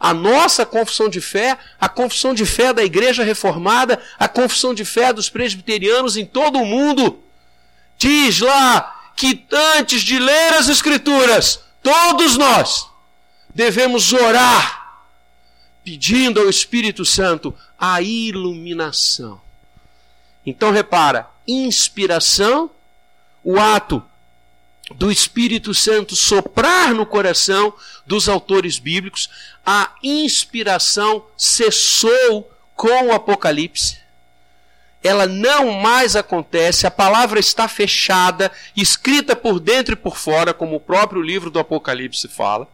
a 0.00 0.12
nossa 0.12 0.66
confissão 0.66 1.08
de 1.08 1.20
fé, 1.20 1.56
a 1.80 1.88
confissão 1.88 2.34
de 2.34 2.44
fé 2.44 2.72
da 2.72 2.82
Igreja 2.82 3.22
Reformada, 3.22 4.02
a 4.18 4.26
confissão 4.26 4.74
de 4.74 4.84
fé 4.84 5.12
dos 5.12 5.30
presbiterianos 5.30 6.16
em 6.16 6.26
todo 6.26 6.58
o 6.58 6.66
mundo. 6.66 7.22
Diz 7.96 8.40
lá 8.40 9.12
que 9.14 9.46
antes 9.78 10.02
de 10.02 10.18
ler 10.18 10.54
as 10.54 10.68
Escrituras, 10.68 11.60
todos 11.84 12.36
nós 12.36 12.88
devemos 13.54 14.12
orar, 14.12 15.04
pedindo 15.84 16.40
ao 16.40 16.50
Espírito 16.50 17.04
Santo 17.04 17.54
a 17.78 18.02
iluminação. 18.02 19.40
Então 20.44 20.70
repara, 20.70 21.28
inspiração, 21.46 22.70
o 23.42 23.58
ato 23.58 24.02
do 24.94 25.10
Espírito 25.10 25.72
Santo 25.72 26.16
soprar 26.16 26.92
no 26.94 27.06
coração 27.06 27.72
dos 28.06 28.28
autores 28.28 28.78
bíblicos, 28.78 29.30
a 29.64 29.92
inspiração 30.02 31.24
cessou 31.36 32.50
com 32.74 33.06
o 33.08 33.12
Apocalipse. 33.12 33.98
Ela 35.02 35.26
não 35.26 35.70
mais 35.72 36.16
acontece, 36.16 36.86
a 36.86 36.90
palavra 36.90 37.40
está 37.40 37.68
fechada, 37.68 38.50
escrita 38.76 39.34
por 39.34 39.58
dentro 39.58 39.94
e 39.94 39.96
por 39.96 40.16
fora, 40.16 40.52
como 40.52 40.76
o 40.76 40.80
próprio 40.80 41.22
livro 41.22 41.50
do 41.50 41.58
Apocalipse 41.58 42.28
fala. 42.28 42.68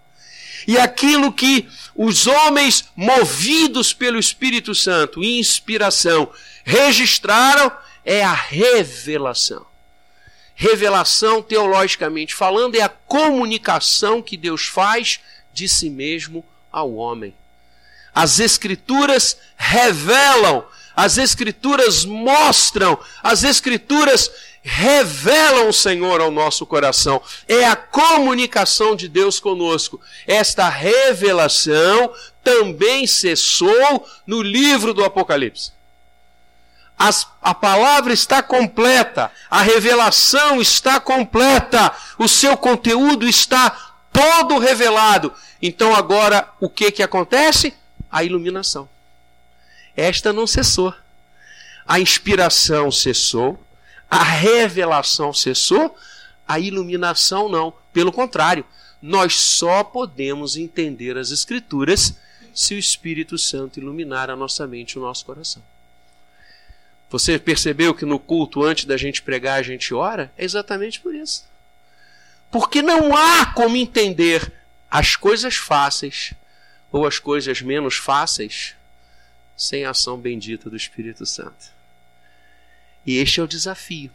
E 0.66 0.76
aquilo 0.78 1.32
que 1.32 1.68
os 1.94 2.26
homens 2.26 2.88
movidos 2.96 3.92
pelo 3.92 4.18
Espírito 4.18 4.74
Santo, 4.74 5.22
inspiração, 5.22 6.28
registraram 6.66 7.70
é 8.04 8.24
a 8.24 8.32
revelação. 8.32 9.64
Revelação, 10.56 11.40
teologicamente 11.40 12.34
falando, 12.34 12.74
é 12.74 12.80
a 12.80 12.88
comunicação 12.88 14.20
que 14.20 14.36
Deus 14.36 14.66
faz 14.66 15.20
de 15.52 15.68
si 15.68 15.88
mesmo 15.88 16.44
ao 16.72 16.94
homem. 16.94 17.32
As 18.12 18.40
Escrituras 18.40 19.38
revelam, 19.56 20.64
as 20.96 21.18
Escrituras 21.18 22.04
mostram, 22.04 22.98
as 23.22 23.44
Escrituras 23.44 24.28
revelam 24.62 25.68
o 25.68 25.72
Senhor 25.72 26.20
ao 26.20 26.32
nosso 26.32 26.66
coração. 26.66 27.22
É 27.46 27.64
a 27.64 27.76
comunicação 27.76 28.96
de 28.96 29.08
Deus 29.08 29.38
conosco. 29.38 30.00
Esta 30.26 30.68
revelação 30.68 32.12
também 32.42 33.06
cessou 33.06 34.08
no 34.26 34.42
livro 34.42 34.92
do 34.92 35.04
Apocalipse. 35.04 35.75
As, 36.98 37.26
a 37.42 37.54
palavra 37.54 38.12
está 38.12 38.42
completa, 38.42 39.30
a 39.50 39.60
revelação 39.60 40.60
está 40.60 40.98
completa, 40.98 41.92
o 42.18 42.26
seu 42.26 42.56
conteúdo 42.56 43.28
está 43.28 43.70
todo 44.10 44.58
revelado. 44.58 45.32
Então 45.60 45.94
agora 45.94 46.48
o 46.58 46.70
que 46.70 46.90
que 46.90 47.02
acontece? 47.02 47.74
A 48.10 48.24
iluminação. 48.24 48.88
Esta 49.94 50.32
não 50.32 50.46
cessou. 50.46 50.94
A 51.86 52.00
inspiração 52.00 52.90
cessou, 52.90 53.62
a 54.10 54.22
revelação 54.22 55.32
cessou, 55.32 55.96
a 56.48 56.58
iluminação 56.58 57.48
não. 57.48 57.72
Pelo 57.92 58.10
contrário, 58.10 58.64
nós 59.00 59.34
só 59.38 59.84
podemos 59.84 60.56
entender 60.56 61.16
as 61.16 61.30
Escrituras 61.30 62.18
se 62.54 62.74
o 62.74 62.78
Espírito 62.78 63.36
Santo 63.38 63.78
iluminar 63.78 64.30
a 64.30 64.36
nossa 64.36 64.66
mente 64.66 64.92
e 64.92 64.98
o 64.98 65.02
nosso 65.02 65.24
coração. 65.24 65.62
Você 67.08 67.38
percebeu 67.38 67.94
que 67.94 68.04
no 68.04 68.18
culto, 68.18 68.62
antes 68.64 68.84
da 68.84 68.96
gente 68.96 69.22
pregar, 69.22 69.58
a 69.58 69.62
gente 69.62 69.94
ora? 69.94 70.32
É 70.36 70.44
exatamente 70.44 71.00
por 71.00 71.14
isso. 71.14 71.44
Porque 72.50 72.82
não 72.82 73.16
há 73.16 73.46
como 73.46 73.76
entender 73.76 74.52
as 74.90 75.14
coisas 75.14 75.56
fáceis 75.56 76.32
ou 76.90 77.06
as 77.06 77.18
coisas 77.18 77.60
menos 77.60 77.96
fáceis 77.96 78.74
sem 79.56 79.84
a 79.84 79.90
ação 79.90 80.18
bendita 80.18 80.68
do 80.68 80.76
Espírito 80.76 81.24
Santo. 81.24 81.70
E 83.04 83.18
este 83.18 83.40
é 83.40 83.42
o 83.42 83.48
desafio 83.48 84.10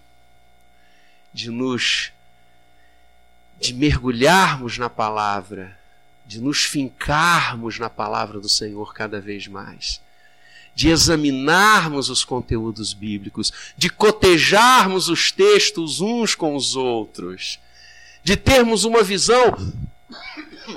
de 1.34 1.50
nos 1.50 2.12
de 3.60 3.74
mergulharmos 3.76 4.80
na 4.80 4.90
palavra, 4.90 5.78
de 6.26 6.42
nos 6.42 6.64
fincarmos 6.64 7.78
na 7.78 7.92
palavra 7.92 8.40
do 8.40 8.50
Senhor 8.50 8.92
cada 8.92 9.22
vez 9.22 9.48
mais 9.48 10.02
de 10.82 10.90
examinarmos 10.90 12.10
os 12.10 12.26
conteúdos 12.26 12.92
bíblicos, 12.92 13.54
de 13.78 13.88
cotejarmos 13.88 15.10
os 15.10 15.32
textos 15.32 16.02
uns 16.02 16.34
com 16.34 16.56
os 16.56 16.76
outros, 16.76 17.60
de 18.24 18.36
termos 18.36 18.84
uma 18.84 19.04
visão 19.04 19.56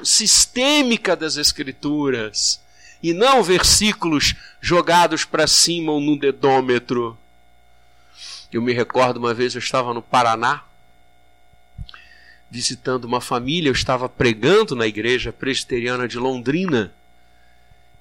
sistêmica 0.03 1.17
das 1.17 1.39
Escrituras 1.39 2.61
e 3.03 3.15
não 3.15 3.43
versículos 3.43 4.35
jogados 4.61 5.25
para 5.25 5.47
cima 5.47 5.93
ou 5.93 6.03
no 6.03 6.19
dedômetro. 6.19 7.17
Eu 8.53 8.61
me 8.61 8.75
recordo 8.75 9.17
uma 9.17 9.33
vez 9.33 9.55
eu 9.55 9.59
estava 9.59 9.95
no 9.95 10.03
Paraná 10.03 10.65
visitando 12.51 13.07
uma 13.07 13.23
família, 13.23 13.71
eu 13.71 13.73
estava 13.73 14.07
pregando 14.07 14.77
na 14.77 14.87
igreja 14.87 15.33
presbiteriana 15.33 16.07
de 16.07 16.19
Londrina 16.19 16.93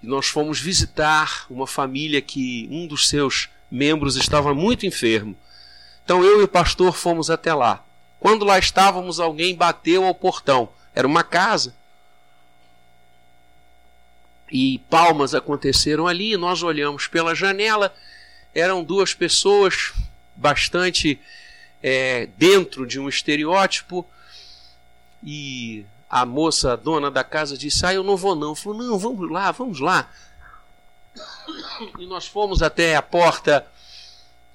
e 0.04 0.08
nós 0.08 0.28
fomos 0.28 0.60
visitar 0.60 1.46
uma 1.50 1.66
família 1.66 2.22
que 2.22 2.68
um 2.70 2.86
dos 2.86 3.08
seus 3.08 3.50
membros 3.72 4.18
estava 4.18 4.54
muito 4.54 4.86
enfermo. 4.86 5.36
Então 6.04 6.22
eu 6.24 6.42
e 6.42 6.44
o 6.44 6.48
pastor 6.48 6.94
fomos 6.94 7.30
até 7.30 7.54
lá. 7.54 7.84
Quando 8.20 8.44
lá 8.44 8.60
estávamos, 8.60 9.22
alguém 9.22 9.56
bateu 9.56 10.04
ao 10.04 10.14
portão. 10.14 10.70
Era 10.94 11.08
uma 11.08 11.24
casa. 11.24 11.74
E 14.52 14.80
palmas 14.90 15.34
aconteceram 15.34 16.06
ali, 16.06 16.36
nós 16.36 16.62
olhamos 16.62 17.08
pela 17.08 17.34
janela, 17.34 17.96
eram 18.54 18.84
duas 18.84 19.14
pessoas 19.14 19.94
bastante 20.36 21.20
é, 21.82 22.28
dentro 22.38 22.86
de 22.86 23.00
um 23.00 23.10
estereótipo, 23.10 24.08
e 25.24 25.86
a 26.14 26.28
moça, 26.28 26.74
a 26.74 26.76
dona 26.76 27.10
da 27.10 27.24
casa, 27.24 27.58
disse: 27.58 27.84
Ah, 27.88 27.92
eu 27.92 28.04
não 28.04 28.16
vou 28.16 28.36
não. 28.36 28.54
Falou: 28.54 28.78
Não, 28.78 29.00
vamos 29.00 29.32
lá, 29.32 29.52
vamos 29.52 29.80
lá. 29.80 30.08
E 31.98 32.06
nós 32.06 32.28
fomos 32.28 32.62
até 32.62 32.96
a 32.96 33.02
porta 33.02 33.66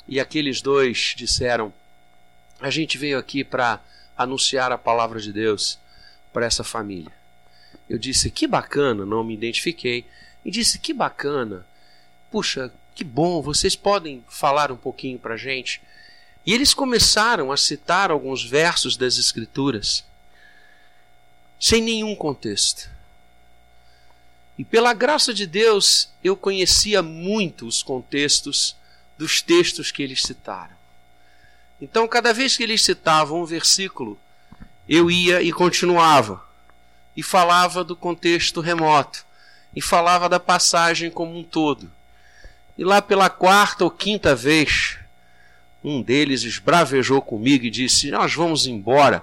e 0.06 0.20
aqueles 0.20 0.62
dois 0.62 1.14
disseram: 1.16 1.74
A 2.60 2.70
gente 2.70 2.96
veio 2.96 3.18
aqui 3.18 3.42
para 3.42 3.80
anunciar 4.16 4.70
a 4.70 4.78
palavra 4.78 5.20
de 5.20 5.32
Deus 5.32 5.80
para 6.32 6.46
essa 6.46 6.62
família. 6.62 7.12
Eu 7.90 7.98
disse: 7.98 8.30
Que 8.30 8.46
bacana, 8.46 9.04
não 9.04 9.24
me 9.24 9.34
identifiquei. 9.34 10.06
E 10.44 10.52
disse: 10.52 10.78
Que 10.78 10.92
bacana. 10.92 11.66
Puxa, 12.30 12.72
que 12.94 13.02
bom, 13.02 13.42
vocês 13.42 13.74
podem 13.74 14.24
falar 14.28 14.70
um 14.70 14.76
pouquinho 14.76 15.18
para 15.18 15.34
a 15.34 15.38
gente. 15.38 15.82
E 16.46 16.54
eles 16.54 16.72
começaram 16.72 17.50
a 17.50 17.56
citar 17.56 18.12
alguns 18.12 18.44
versos 18.44 18.96
das 18.96 19.18
Escrituras 19.18 20.04
sem 21.58 21.82
nenhum 21.82 22.14
contexto. 22.14 22.88
E 24.58 24.64
pela 24.64 24.92
graça 24.92 25.32
de 25.32 25.46
Deus, 25.46 26.08
eu 26.22 26.36
conhecia 26.36 27.02
muito 27.02 27.66
os 27.66 27.82
contextos 27.82 28.76
dos 29.16 29.40
textos 29.40 29.90
que 29.92 30.02
eles 30.02 30.22
citaram. 30.22 30.76
Então, 31.80 32.08
cada 32.08 32.32
vez 32.32 32.56
que 32.56 32.64
eles 32.64 32.82
citavam 32.82 33.42
um 33.42 33.44
versículo, 33.44 34.18
eu 34.88 35.10
ia 35.10 35.40
e 35.42 35.52
continuava, 35.52 36.42
e 37.16 37.22
falava 37.22 37.84
do 37.84 37.94
contexto 37.94 38.60
remoto, 38.60 39.24
e 39.74 39.80
falava 39.80 40.28
da 40.28 40.40
passagem 40.40 41.10
como 41.10 41.38
um 41.38 41.44
todo. 41.44 41.90
E 42.76 42.84
lá 42.84 43.00
pela 43.00 43.30
quarta 43.30 43.84
ou 43.84 43.90
quinta 43.90 44.34
vez, 44.34 44.98
um 45.84 46.02
deles 46.02 46.42
esbravejou 46.42 47.22
comigo 47.22 47.64
e 47.64 47.70
disse: 47.70 48.10
Nós 48.10 48.34
vamos 48.34 48.66
embora, 48.66 49.22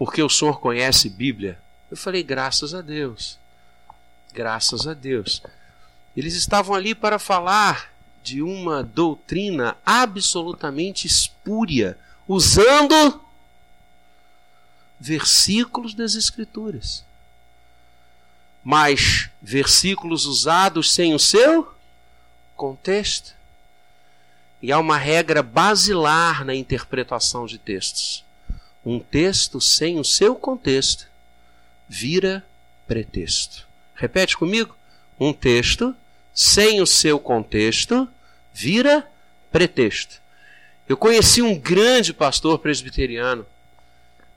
porque 0.00 0.22
o 0.22 0.30
senhor 0.30 0.60
conhece 0.60 1.10
Bíblia. 1.10 1.60
Eu 1.90 1.96
falei: 1.96 2.22
Graças 2.22 2.72
a 2.72 2.80
Deus. 2.80 3.38
Graças 4.32 4.86
a 4.86 4.94
Deus. 4.94 5.42
Eles 6.16 6.34
estavam 6.34 6.74
ali 6.74 6.94
para 6.94 7.18
falar 7.18 7.92
de 8.22 8.40
uma 8.40 8.82
doutrina 8.82 9.76
absolutamente 9.84 11.06
espúria, 11.06 11.98
usando 12.26 13.22
versículos 14.98 15.92
das 15.92 16.14
Escrituras. 16.14 17.04
Mas 18.64 19.28
versículos 19.42 20.24
usados 20.24 20.90
sem 20.94 21.12
o 21.12 21.18
seu 21.18 21.74
contexto. 22.56 23.34
E 24.62 24.72
há 24.72 24.78
uma 24.78 24.96
regra 24.96 25.42
basilar 25.42 26.42
na 26.42 26.54
interpretação 26.54 27.44
de 27.44 27.58
textos. 27.58 28.24
Um 28.84 28.98
texto 28.98 29.60
sem 29.60 29.98
o 29.98 30.04
seu 30.04 30.34
contexto 30.34 31.06
vira 31.88 32.44
pretexto. 32.86 33.66
Repete 33.94 34.36
comigo. 34.36 34.74
Um 35.18 35.32
texto 35.32 35.94
sem 36.32 36.80
o 36.80 36.86
seu 36.86 37.18
contexto 37.18 38.08
vira 38.54 39.06
pretexto. 39.52 40.20
Eu 40.88 40.96
conheci 40.96 41.42
um 41.42 41.58
grande 41.58 42.12
pastor 42.12 42.58
presbiteriano, 42.58 43.46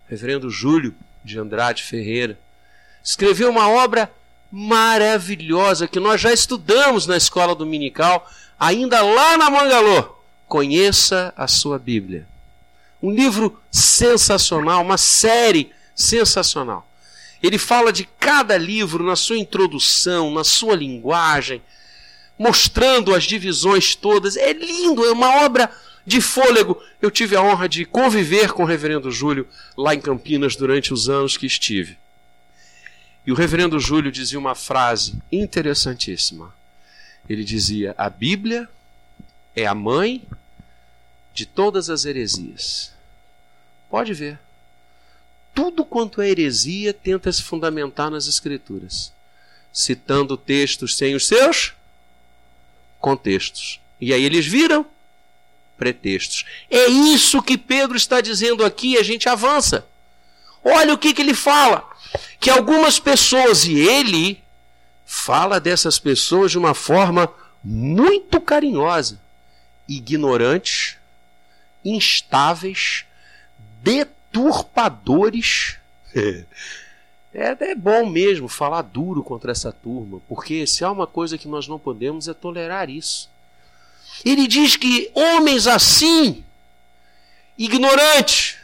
reverendo 0.09 0.49
Júlio 0.49 0.93
de 1.23 1.39
Andrade 1.39 1.81
Ferreira. 1.83 2.37
Escreveu 3.03 3.49
uma 3.49 3.69
obra 3.69 4.11
maravilhosa 4.51 5.87
que 5.87 5.99
nós 5.99 6.21
já 6.21 6.31
estudamos 6.31 7.07
na 7.07 7.17
escola 7.17 7.55
dominical, 7.55 8.29
ainda 8.59 9.01
lá 9.01 9.37
na 9.37 9.49
Mangalô. 9.49 10.15
Conheça 10.47 11.33
a 11.35 11.47
sua 11.47 11.79
Bíblia. 11.79 12.27
Um 13.03 13.11
livro 13.11 13.61
sensacional, 13.69 14.81
uma 14.81 14.97
série 14.97 15.71
sensacional. 15.93 16.89
Ele 17.41 17.57
fala 17.57 17.91
de 17.91 18.05
cada 18.17 18.57
livro 18.57 19.03
na 19.03 19.17
sua 19.17 19.37
introdução, 19.37 20.33
na 20.33 20.45
sua 20.45 20.73
linguagem, 20.73 21.61
mostrando 22.39 23.13
as 23.13 23.25
divisões 23.25 23.93
todas. 23.93 24.37
É 24.37 24.53
lindo, 24.53 25.03
é 25.03 25.11
uma 25.11 25.43
obra 25.43 25.69
de 26.05 26.21
fôlego. 26.21 26.81
Eu 27.01 27.11
tive 27.11 27.35
a 27.35 27.41
honra 27.41 27.67
de 27.67 27.83
conviver 27.83 28.53
com 28.53 28.63
o 28.63 28.65
reverendo 28.65 29.11
Júlio 29.11 29.45
lá 29.77 29.93
em 29.93 29.99
Campinas 29.99 30.55
durante 30.55 30.93
os 30.93 31.09
anos 31.09 31.35
que 31.35 31.45
estive. 31.45 31.97
E 33.25 33.31
o 33.33 33.35
reverendo 33.35 33.77
Júlio 33.81 34.13
dizia 34.13 34.39
uma 34.39 34.55
frase 34.55 35.15
interessantíssima. 35.29 36.55
Ele 37.27 37.43
dizia: 37.43 37.93
A 37.97 38.09
Bíblia 38.09 38.69
é 39.53 39.65
a 39.65 39.75
mãe 39.75 40.25
de 41.33 41.45
todas 41.45 41.89
as 41.89 42.05
heresias. 42.05 42.91
Pode 43.89 44.13
ver. 44.13 44.39
Tudo 45.53 45.85
quanto 45.85 46.21
é 46.21 46.29
heresia 46.29 46.93
tenta 46.93 47.31
se 47.31 47.43
fundamentar 47.43 48.09
nas 48.09 48.27
Escrituras, 48.27 49.13
citando 49.71 50.35
textos 50.35 50.97
sem 50.97 51.15
os 51.15 51.27
seus 51.27 51.73
contextos. 52.99 53.79
E 53.99 54.13
aí 54.13 54.23
eles 54.23 54.45
viram 54.45 54.85
pretextos. 55.77 56.45
É 56.69 56.87
isso 56.87 57.41
que 57.41 57.57
Pedro 57.57 57.97
está 57.97 58.21
dizendo 58.21 58.63
aqui, 58.63 58.97
a 58.97 59.03
gente 59.03 59.27
avança. 59.29 59.87
Olha 60.63 60.93
o 60.93 60.97
que, 60.97 61.13
que 61.13 61.21
ele 61.21 61.33
fala: 61.33 61.87
que 62.39 62.49
algumas 62.49 62.99
pessoas, 62.99 63.65
e 63.65 63.79
ele 63.79 64.41
fala 65.05 65.59
dessas 65.59 65.99
pessoas 65.99 66.51
de 66.51 66.57
uma 66.57 66.73
forma 66.73 67.31
muito 67.63 68.41
carinhosa, 68.41 69.21
ignorantes, 69.87 70.97
instáveis, 71.83 73.05
deturpadores. 73.81 75.77
É, 76.15 76.45
é 77.33 77.75
bom 77.75 78.05
mesmo 78.05 78.47
falar 78.47 78.83
duro 78.83 79.23
contra 79.23 79.51
essa 79.51 79.71
turma, 79.71 80.21
porque 80.27 80.67
se 80.67 80.83
há 80.83 80.91
uma 80.91 81.07
coisa 81.07 81.37
que 81.37 81.47
nós 81.47 81.67
não 81.67 81.79
podemos 81.79 82.27
é 82.27 82.33
tolerar 82.33 82.89
isso. 82.89 83.29
Ele 84.23 84.47
diz 84.47 84.75
que 84.75 85.11
homens 85.13 85.65
assim, 85.65 86.43
ignorantes, 87.57 88.57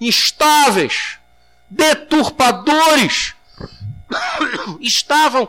instáveis, 0.00 1.18
deturpadores, 1.70 3.34
estavam 4.80 5.48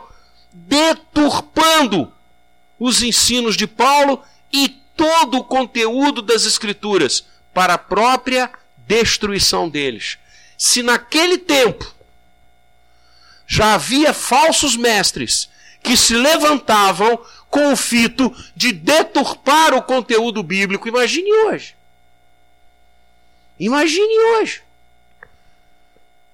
deturpando 0.52 2.12
os 2.78 3.02
ensinos 3.02 3.56
de 3.56 3.66
Paulo 3.66 4.22
e 4.52 4.80
todo 4.96 5.38
o 5.38 5.44
conteúdo 5.44 6.22
das 6.22 6.44
Escrituras 6.44 7.24
para 7.52 7.74
a 7.74 7.78
própria 7.78 8.50
destruição 8.78 9.68
deles. 9.68 10.18
Se 10.56 10.82
naquele 10.82 11.38
tempo 11.38 11.94
já 13.46 13.74
havia 13.74 14.12
falsos 14.12 14.76
mestres 14.76 15.48
que 15.82 15.96
se 15.96 16.14
levantavam 16.14 17.20
com 17.50 17.72
o 17.72 17.76
fito 17.76 18.34
de 18.56 18.72
deturpar 18.72 19.74
o 19.74 19.82
conteúdo 19.82 20.42
bíblico. 20.42 20.88
Imagine 20.88 21.30
hoje. 21.44 21.76
Imagine 23.60 24.18
hoje. 24.18 24.62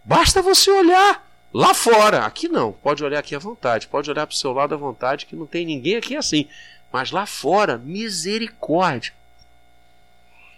Basta 0.04 0.40
você 0.40 0.70
olhar 0.70 1.28
lá 1.52 1.74
fora. 1.74 2.24
Aqui 2.24 2.48
não. 2.48 2.72
Pode 2.72 3.04
olhar 3.04 3.18
aqui 3.18 3.34
à 3.34 3.38
vontade. 3.38 3.88
Pode 3.88 4.10
olhar 4.10 4.26
para 4.26 4.32
o 4.34 4.36
seu 4.36 4.52
lado 4.52 4.74
à 4.74 4.78
vontade, 4.78 5.26
que 5.26 5.36
não 5.36 5.46
tem 5.46 5.66
ninguém 5.66 5.96
aqui 5.96 6.16
assim. 6.16 6.48
Mas 6.92 7.10
lá 7.10 7.26
fora, 7.26 7.78
misericórdia. 7.78 9.12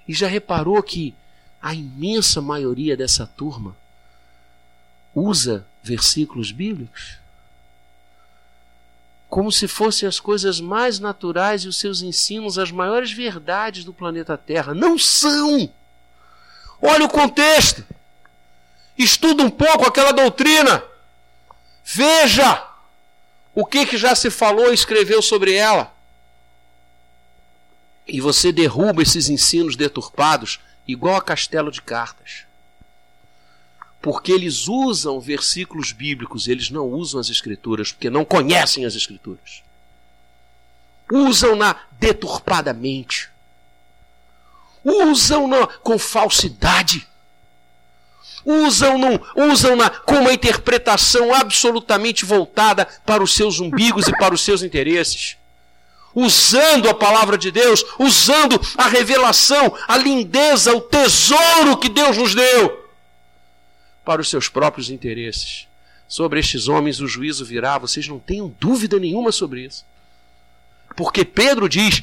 E 0.07 0.15
já 0.15 0.27
reparou 0.27 0.83
que 0.83 1.15
a 1.61 1.75
imensa 1.75 2.41
maioria 2.41 2.97
dessa 2.97 3.27
turma 3.27 3.77
usa 5.15 5.67
versículos 5.83 6.51
bíblicos 6.51 7.23
como 9.33 9.51
se 9.51 9.67
fossem 9.67 10.07
as 10.07 10.21
coisas 10.21 10.61
mais 10.61 10.99
naturais 10.99 11.63
e 11.63 11.69
os 11.69 11.79
seus 11.79 12.03
ensinos 12.03 12.59
as 12.59 12.71
maiores 12.71 13.11
verdades 13.11 13.83
do 13.83 13.91
planeta 13.91 14.37
Terra. 14.37 14.75
Não 14.75 14.99
são! 14.99 15.73
Olha 16.83 17.07
o 17.07 17.09
contexto. 17.09 17.83
Estuda 18.99 19.43
um 19.43 19.49
pouco 19.49 19.87
aquela 19.87 20.13
doutrina. 20.13 20.85
Veja 21.83 22.63
o 23.55 23.65
que, 23.65 23.87
que 23.87 23.97
já 23.97 24.15
se 24.15 24.29
falou 24.29 24.71
e 24.71 24.75
escreveu 24.75 25.23
sobre 25.23 25.55
ela. 25.55 25.92
E 28.07 28.21
você 28.21 28.53
derruba 28.53 29.03
esses 29.03 29.29
ensinos 29.29 29.77
deturpados 29.77 30.61
igual 30.87 31.17
a 31.17 31.23
castelo 31.23 31.71
de 31.71 31.81
cartas 31.81 32.45
porque 34.03 34.33
eles 34.33 34.67
usam 34.67 35.21
versículos 35.21 35.93
bíblicos, 35.93 36.49
eles 36.49 36.71
não 36.71 36.89
usam 36.89 37.21
as 37.21 37.31
escrituras, 37.31 37.93
porque 37.93 38.11
não 38.11 38.25
conhecem 38.25 38.85
as 38.85 38.97
escrituras. 38.97 39.63
Usam-na 41.11 41.77
deturpadamente. 42.01 43.31
Usam-na 44.85 45.69
com 45.69 45.97
falsidade. 46.01 47.07
Usam-na 48.45 49.21
usam 49.37 49.79
com 50.05 50.17
uma 50.17 50.33
interpretação 50.33 51.33
absolutamente 51.33 52.25
voltada 52.25 52.85
para 53.07 53.23
os 53.23 53.33
seus 53.33 53.61
umbigos 53.61 54.09
e 54.09 54.19
para 54.19 54.35
os 54.35 54.41
seus 54.41 54.65
interesses. 54.65 55.37
Usando 56.15 56.89
a 56.89 56.95
palavra 56.95 57.39
de 57.39 57.51
Deus, 57.51 57.85
usando 57.99 58.61
a 58.77 58.89
revelação, 58.89 59.77
a 59.89 59.97
lindeza, 59.97 60.75
o 60.75 60.81
tesouro 60.81 61.77
que 61.79 61.89
Deus 61.89 62.17
nos 62.17 62.35
deu 62.35 62.83
para 64.05 64.21
os 64.21 64.29
seus 64.29 64.49
próprios 64.49 64.91
interesses. 64.91 65.67
Sobre 66.07 66.41
estes 66.41 66.69
homens 66.69 67.01
o 67.01 67.09
juízo 67.09 67.45
virá, 67.45 67.79
vocês 67.79 68.07
não 68.07 68.19
tenham 68.19 68.55
dúvida 68.61 68.99
nenhuma 68.99 69.33
sobre 69.33 69.65
isso. 69.65 69.85
Porque 70.95 71.25
Pedro 71.25 71.69
diz: 71.69 72.03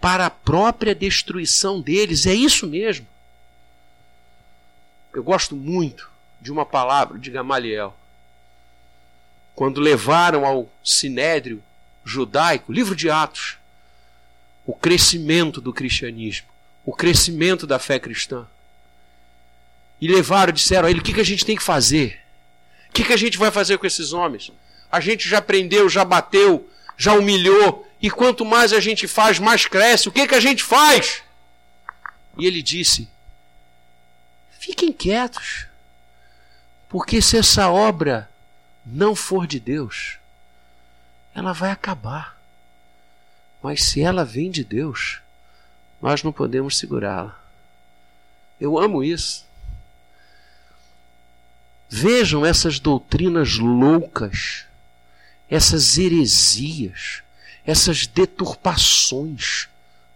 para 0.00 0.26
a 0.26 0.30
própria 0.30 0.94
destruição 0.94 1.80
deles, 1.80 2.24
é 2.26 2.34
isso 2.34 2.66
mesmo. 2.66 3.06
Eu 5.12 5.22
gosto 5.22 5.54
muito 5.54 6.10
de 6.40 6.50
uma 6.50 6.64
palavra 6.64 7.18
de 7.18 7.30
Gamaliel. 7.30 7.94
Quando 9.54 9.80
levaram 9.80 10.46
ao 10.46 10.70
sinédrio 10.82 11.62
judaico, 12.04 12.72
livro 12.72 12.94
de 12.94 13.10
Atos, 13.10 13.56
o 14.66 14.74
crescimento 14.74 15.60
do 15.60 15.72
cristianismo, 15.72 16.48
o 16.84 16.92
crescimento 16.92 17.66
da 17.66 17.78
fé 17.78 17.98
cristã 17.98 18.46
e 20.00 20.08
levaram, 20.08 20.52
disseram 20.52 20.88
a 20.88 20.90
ele: 20.90 21.00
o 21.00 21.02
que, 21.02 21.12
que 21.12 21.20
a 21.20 21.24
gente 21.24 21.44
tem 21.44 21.56
que 21.56 21.62
fazer? 21.62 22.20
O 22.88 22.92
que, 22.92 23.04
que 23.04 23.12
a 23.12 23.16
gente 23.16 23.36
vai 23.38 23.50
fazer 23.50 23.78
com 23.78 23.86
esses 23.86 24.12
homens? 24.12 24.50
A 24.90 24.98
gente 24.98 25.28
já 25.28 25.40
prendeu, 25.40 25.88
já 25.88 26.04
bateu, 26.04 26.68
já 26.96 27.12
humilhou 27.14 27.86
E 28.02 28.10
quanto 28.10 28.44
mais 28.44 28.72
a 28.72 28.80
gente 28.80 29.06
faz, 29.06 29.38
mais 29.38 29.66
cresce. 29.66 30.08
O 30.08 30.12
que, 30.12 30.26
que 30.26 30.34
a 30.34 30.40
gente 30.40 30.62
faz? 30.62 31.22
E 32.38 32.46
ele 32.46 32.62
disse: 32.62 33.08
Fiquem 34.58 34.92
quietos, 34.92 35.66
porque 36.88 37.20
se 37.20 37.36
essa 37.36 37.68
obra 37.68 38.30
não 38.84 39.14
for 39.14 39.46
de 39.46 39.60
Deus, 39.60 40.18
ela 41.40 41.52
vai 41.52 41.70
acabar. 41.70 42.38
Mas 43.62 43.82
se 43.84 44.00
ela 44.00 44.24
vem 44.24 44.50
de 44.50 44.62
Deus, 44.62 45.20
nós 46.00 46.22
não 46.22 46.32
podemos 46.32 46.78
segurá-la. 46.78 47.38
Eu 48.60 48.78
amo 48.78 49.02
isso. 49.02 49.46
Vejam 51.88 52.44
essas 52.44 52.78
doutrinas 52.78 53.56
loucas, 53.56 54.66
essas 55.48 55.98
heresias, 55.98 57.22
essas 57.64 58.06
deturpações. 58.06 59.68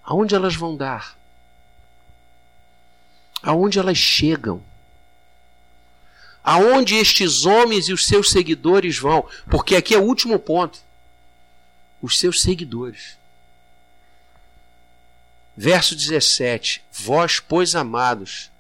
Aonde 0.05 0.35
elas 0.35 0.55
vão 0.55 0.77
dar? 0.77 1.17
Aonde 3.43 3.79
elas 3.79 3.97
chegam? 3.97 4.63
Aonde 6.43 6.97
estes 6.97 7.47
homens 7.47 7.89
e 7.89 7.95
os 7.95 8.07
seus 8.07 8.31
seguidores 8.31 8.99
vão? 8.99 9.27
Porque 9.51 9.75
aqui 9.75 9.95
é 9.95 9.99
o 9.99 10.05
último 10.05 10.39
ponto. 10.39 10.84
Os 12.05 12.19
seus 12.19 12.43
seguidores. 12.43 13.17
Verso 15.57 15.97
17: 15.97 16.85
Vós, 16.93 17.41
pois, 17.41 17.75
amados, 17.75 18.51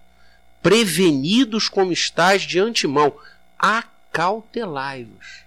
prevenidos 0.62 1.68
como 1.68 1.92
estáis 1.92 2.40
de 2.40 2.58
antemão, 2.58 3.14
acautelai-vos. 3.58 5.44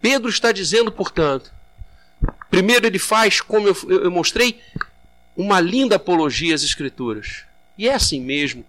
Pedro 0.00 0.30
está 0.30 0.52
dizendo, 0.52 0.90
portanto, 0.90 1.52
primeiro 2.48 2.86
ele 2.86 2.98
faz, 2.98 3.42
como 3.42 3.68
eu, 3.68 3.76
eu 3.90 4.10
mostrei, 4.10 4.58
uma 5.36 5.60
linda 5.60 5.96
apologia 5.96 6.54
às 6.54 6.62
Escrituras. 6.62 7.44
E 7.76 7.86
é 7.86 7.92
assim 7.92 8.22
mesmo. 8.22 8.64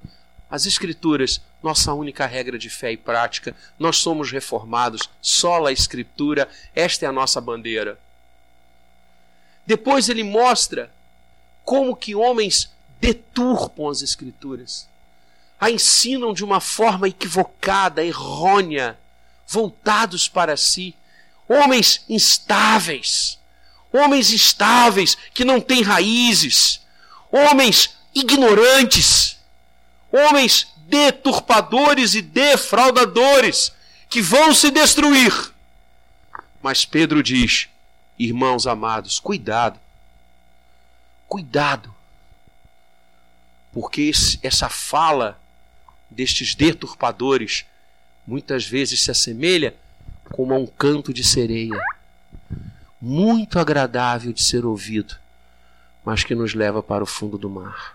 As 0.50 0.66
Escrituras, 0.66 1.42
nossa 1.62 1.94
única 1.94 2.26
regra 2.26 2.58
de 2.58 2.70
fé 2.70 2.92
e 2.92 2.98
prática, 2.98 3.56
nós 3.80 3.98
somos 3.98 4.32
reformados, 4.32 5.10
só 5.22 5.66
a 5.66 5.72
Escritura, 5.72 6.48
esta 6.76 7.06
é 7.06 7.10
a 7.10 7.12
nossa 7.12 7.42
bandeira. 7.42 8.00
Depois 9.66 10.10
ele 10.10 10.24
mostra 10.24 10.92
como 11.64 11.96
que 11.96 12.14
homens 12.14 12.70
deturpam 13.02 13.90
as 13.90 14.02
Escrituras, 14.02 14.88
a 15.60 15.72
ensinam 15.72 16.34
de 16.34 16.44
uma 16.44 16.60
forma 16.60 17.08
equivocada, 17.08 18.06
errônea, 18.06 18.98
voltados 19.48 20.28
para 20.28 20.56
si. 20.58 20.96
Homens 21.48 22.04
instáveis, 22.10 23.40
homens 23.92 24.32
instáveis 24.32 25.16
que 25.34 25.46
não 25.46 25.62
têm 25.62 25.82
raízes, 25.82 26.82
homens 27.32 27.96
ignorantes, 28.14 29.38
homens 30.16 30.74
deturpadores 30.88 32.16
e 32.16 32.22
defraudadores 32.22 33.74
que 34.10 34.22
vão 34.22 34.54
se 34.54 34.72
destruir. 34.72 35.34
Mas 36.62 36.86
Pedro 36.86 37.22
diz: 37.22 37.68
irmãos 38.18 38.66
amados, 38.66 39.20
cuidado, 39.20 39.80
cuidado, 41.28 41.94
porque 43.74 44.04
esse, 44.04 44.40
essa 44.42 44.70
fala 44.70 45.40
destes 46.10 46.56
deturpadores 46.56 47.66
muitas 48.26 48.66
vezes 48.66 49.02
se 49.02 49.12
assemelha 49.12 49.76
como 50.32 50.54
a 50.54 50.58
um 50.58 50.66
canto 50.66 51.14
de 51.14 51.24
sereia, 51.24 51.80
muito 53.00 53.60
agradável 53.60 54.34
de 54.34 54.42
ser 54.42 54.66
ouvido, 54.66 55.16
mas 56.04 56.24
que 56.24 56.34
nos 56.34 56.54
leva 56.54 56.82
para 56.82 57.04
o 57.04 57.08
fundo 57.08 57.38
do 57.38 57.50
mar. 57.50 57.95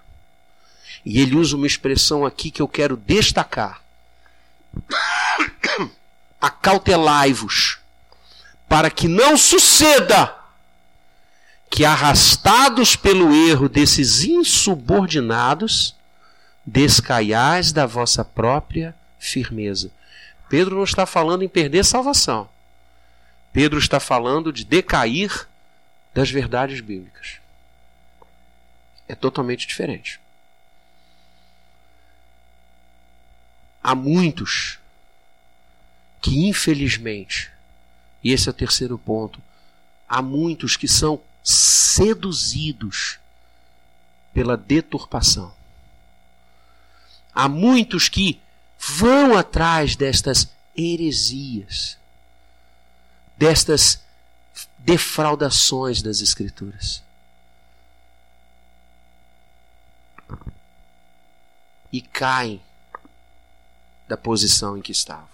E 1.05 1.21
ele 1.21 1.37
usa 1.37 1.57
uma 1.57 1.67
expressão 1.67 2.25
aqui 2.25 2.51
que 2.51 2.61
eu 2.61 2.69
quero 2.69 2.97
destacar: 2.97 3.83
acautelai-vos, 6.41 7.79
para 8.69 8.91
que 8.91 9.09
não 9.09 9.37
suceda 9.37 10.35
que, 11.71 11.85
arrastados 11.85 12.97
pelo 12.97 13.33
erro 13.33 13.69
desses 13.69 14.25
insubordinados, 14.25 15.95
descaiais 16.67 17.73
da 17.73 17.87
vossa 17.87 18.25
própria 18.25 18.95
firmeza. 19.19 19.91
Pedro 20.49 20.77
não 20.77 20.85
está 20.85 21.07
falando 21.07 21.43
em 21.43 21.49
perder 21.49 21.85
salvação. 21.85 22.49
Pedro 23.53 23.79
está 23.79 24.01
falando 24.01 24.53
de 24.53 24.65
decair 24.65 25.49
das 26.13 26.31
verdades 26.31 26.81
bíblicas. 26.81 27.39
É 29.09 29.15
totalmente 29.15 29.67
diferente. 29.67 30.21
Há 33.83 33.95
muitos 33.95 34.79
que, 36.21 36.47
infelizmente, 36.47 37.51
e 38.23 38.33
esse 38.33 38.49
é 38.49 38.51
o 38.51 38.55
terceiro 38.55 38.99
ponto, 38.99 39.41
há 40.09 40.21
muitos 40.21 40.77
que 40.77 40.87
são 40.87 41.21
seduzidos 41.43 43.19
pela 44.33 44.57
deturpação. 44.57 45.55
Há 47.35 47.49
muitos 47.49 48.09
que 48.09 48.41
vão 48.79 49.37
atrás 49.37 49.97
destas 49.97 50.51
heresias, 50.77 51.97
destas 53.37 54.03
defraudações 54.79 56.03
das 56.03 56.21
Escrituras. 56.21 57.03
E 61.93 62.01
caem 62.01 62.61
da 64.11 64.17
posição 64.17 64.77
em 64.77 64.83
que 64.83 64.91
estavam. 64.91 65.29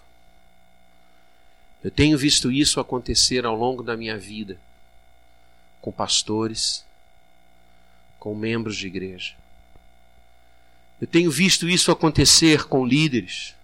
Eu 1.83 1.91
tenho 1.91 2.19
visto 2.19 2.53
isso 2.53 2.79
acontecer 2.79 3.47
ao 3.47 3.57
longo 3.57 3.83
da 3.83 3.97
minha 3.97 4.19
vida 4.19 4.59
com 5.81 5.91
pastores, 5.91 6.85
com 8.21 8.35
membros 8.35 8.77
de 8.77 8.87
igreja. 8.87 9.33
Eu 11.01 11.07
tenho 11.07 11.31
visto 11.31 11.67
isso 11.67 11.91
acontecer 11.91 12.65
com 12.65 12.87
líderes 12.87 13.55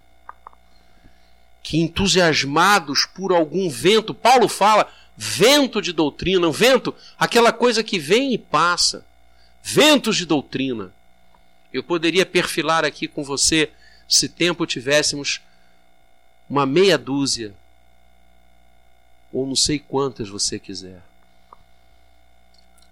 que, 1.62 1.76
entusiasmados 1.78 3.04
por 3.04 3.32
algum 3.32 3.68
vento, 3.68 4.14
Paulo 4.14 4.48
fala 4.48 4.90
vento 5.14 5.82
de 5.82 5.92
doutrina, 5.92 6.48
um 6.48 6.52
vento, 6.52 6.94
aquela 7.18 7.52
coisa 7.52 7.84
que 7.84 7.98
vem 7.98 8.32
e 8.32 8.38
passa, 8.38 9.04
ventos 9.62 10.16
de 10.16 10.24
doutrina. 10.24 10.90
Eu 11.70 11.82
poderia 11.82 12.24
perfilar 12.24 12.82
aqui 12.82 13.06
com 13.06 13.22
você, 13.22 13.70
se 14.14 14.28
tempo 14.28 14.66
tivéssemos, 14.66 15.40
uma 16.48 16.66
meia 16.66 16.98
dúzia, 16.98 17.54
ou 19.32 19.46
não 19.46 19.56
sei 19.56 19.78
quantas 19.78 20.28
você 20.28 20.58
quiser 20.58 21.02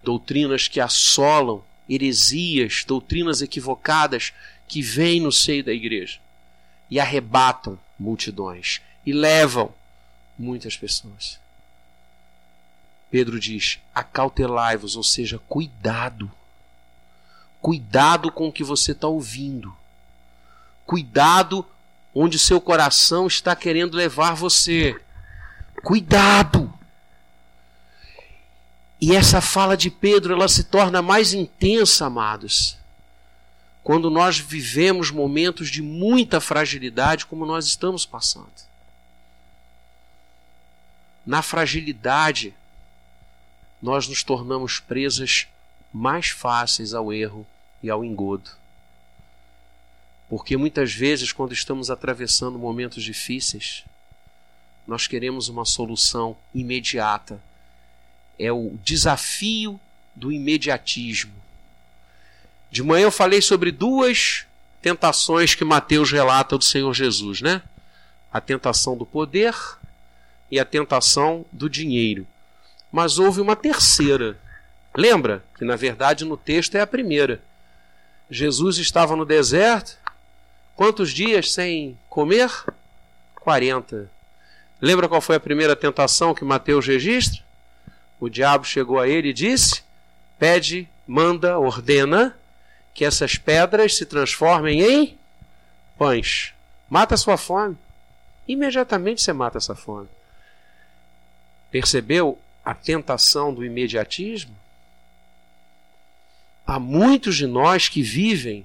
doutrinas 0.03 0.69
que 0.69 0.81
assolam, 0.81 1.63
heresias, 1.89 2.85
doutrinas 2.87 3.43
equivocadas 3.43 4.33
que 4.67 4.81
vêm 4.83 5.21
no 5.21 5.33
seio 5.33 5.65
da 5.65 5.73
igreja 5.73 6.19
e 6.91 6.99
arrebatam 6.99 7.79
multidões 7.99 8.81
e 9.05 9.13
levam 9.13 9.73
muitas 10.39 10.77
pessoas. 10.77 11.39
Pedro 13.11 13.41
diz: 13.41 13.79
acautelai-vos, 13.95 14.97
ou 14.97 15.03
seja, 15.03 15.39
cuidado. 15.49 16.31
Cuidado 17.61 18.33
com 18.33 18.49
o 18.49 18.53
que 18.53 18.65
você 18.65 18.93
está 18.93 19.07
ouvindo. 19.07 19.77
Cuidado 20.91 21.65
onde 22.13 22.37
seu 22.37 22.61
coração 22.61 23.29
está 23.29 23.55
querendo 23.55 23.97
levar 23.97 24.35
você. 24.35 25.01
Cuidado! 25.85 26.75
E 29.01 29.15
essa 29.15 29.41
fala 29.41 29.77
de 29.77 29.89
Pedro, 29.89 30.35
ela 30.35 30.49
se 30.49 30.65
torna 30.65 31.01
mais 31.01 31.33
intensa, 31.33 32.07
amados, 32.07 32.77
quando 33.85 34.11
nós 34.11 34.41
vivemos 34.41 35.13
momentos 35.13 35.71
de 35.71 35.81
muita 35.81 36.41
fragilidade, 36.41 37.25
como 37.25 37.47
nós 37.47 37.67
estamos 37.67 38.05
passando. 38.05 38.51
Na 41.25 41.41
fragilidade, 41.41 42.53
nós 43.81 44.09
nos 44.09 44.25
tornamos 44.25 44.81
presas 44.81 45.47
mais 45.93 46.31
fáceis 46.31 46.95
ao 46.95 47.13
erro 47.13 47.47
e 47.81 47.89
ao 47.89 48.05
engodo. 48.05 48.59
Porque 50.31 50.57
muitas 50.57 50.95
vezes, 50.95 51.31
quando 51.31 51.53
estamos 51.53 51.91
atravessando 51.91 52.59
momentos 52.59 53.05
difíceis, 53.05 53.85
nós 54.87 55.07
queremos 55.07 55.51
uma 55.51 55.67
solução 55.67 56.35
imediata 56.55 57.43
é 58.41 58.51
o 58.51 58.79
desafio 58.83 59.79
do 60.17 60.33
imediatismo. 60.33 61.35
De 62.71 62.83
manhã 62.83 63.05
eu 63.05 63.13
falei 63.13 63.43
sobre 63.43 63.71
duas 63.71 64.47
tentações 64.81 65.55
que 65.55 65.63
Mateus 65.63 66.11
relata 66.11 66.57
do 66.57 66.65
Senhor 66.65 66.95
Jesus, 66.95 67.43
né? 67.43 67.61
A 68.33 68.41
tentação 68.41 68.97
do 68.97 69.05
poder 69.05 69.55
e 70.51 70.59
a 70.59 70.65
tentação 70.65 71.45
do 71.53 71.69
dinheiro. 71.69 72.27
Mas 72.91 73.19
houve 73.19 73.43
uma 73.43 73.55
terceira. 73.55 74.39
Lembra 74.97 75.45
que 75.59 75.65
na 75.65 75.77
verdade 75.77 76.25
no 76.25 76.37
texto 76.37 76.77
é 76.77 76.81
a 76.81 76.87
primeira. 76.87 77.43
Jesus 78.31 78.79
estava 78.79 79.15
no 79.15 79.27
deserto, 79.27 79.99
quantos 80.81 81.11
dias 81.11 81.53
sem 81.53 81.99
comer? 82.09 82.51
40. 83.35 84.11
Lembra 84.81 85.11
qual 85.11 85.21
foi 85.21 85.37
a 85.37 85.41
primeira 85.41 85.77
tentação 85.77 86.35
que 86.35 86.43
Mateus 86.43 86.87
registra? 86.87 87.43
O 88.19 88.31
diabo 88.31 88.65
chegou 88.65 88.99
a 88.99 89.07
ele 89.07 89.29
e 89.29 89.35
disse: 89.35 89.83
Pede, 90.39 90.89
manda, 91.07 91.59
ordena 91.59 92.35
que 92.95 93.05
essas 93.05 93.37
pedras 93.37 93.95
se 93.95 94.07
transformem 94.07 94.81
em 94.81 95.19
pães. 95.99 96.55
Mata 96.89 97.15
sua 97.15 97.37
fome. 97.37 97.77
Imediatamente 98.49 99.21
você 99.21 99.35
mata 99.35 99.59
essa 99.59 99.75
fome. 99.75 100.09
Percebeu 101.71 102.39
a 102.65 102.73
tentação 102.73 103.53
do 103.53 103.63
imediatismo? 103.67 104.57
Há 106.67 106.79
muitos 106.79 107.37
de 107.37 107.47
nós 107.47 107.87
que 107.87 108.01
vivem, 108.01 108.65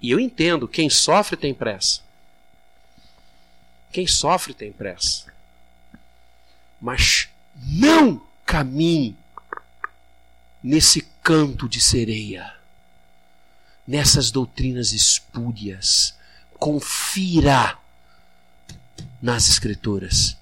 e 0.00 0.10
eu 0.10 0.20
entendo, 0.20 0.68
quem 0.68 0.90
sofre 0.90 1.36
tem 1.36 1.54
pressa. 1.54 2.00
Quem 3.90 4.06
sofre 4.06 4.52
tem 4.52 4.72
pressa. 4.72 5.32
Mas 6.80 7.28
não 7.54 8.20
caminhe 8.44 9.16
nesse 10.62 11.02
canto 11.22 11.68
de 11.68 11.80
sereia, 11.80 12.54
nessas 13.86 14.30
doutrinas 14.30 14.92
espúrias. 14.92 16.14
Confira 16.58 17.78
nas 19.22 19.48
Escrituras. 19.48 20.36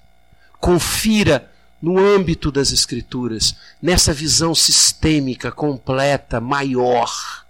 Confira 0.59 1.51
no 1.81 1.97
âmbito 1.97 2.51
das 2.51 2.71
Escrituras, 2.71 3.55
nessa 3.81 4.13
visão 4.13 4.55
sistêmica, 4.55 5.51
completa, 5.51 6.39
maior. 6.39 7.45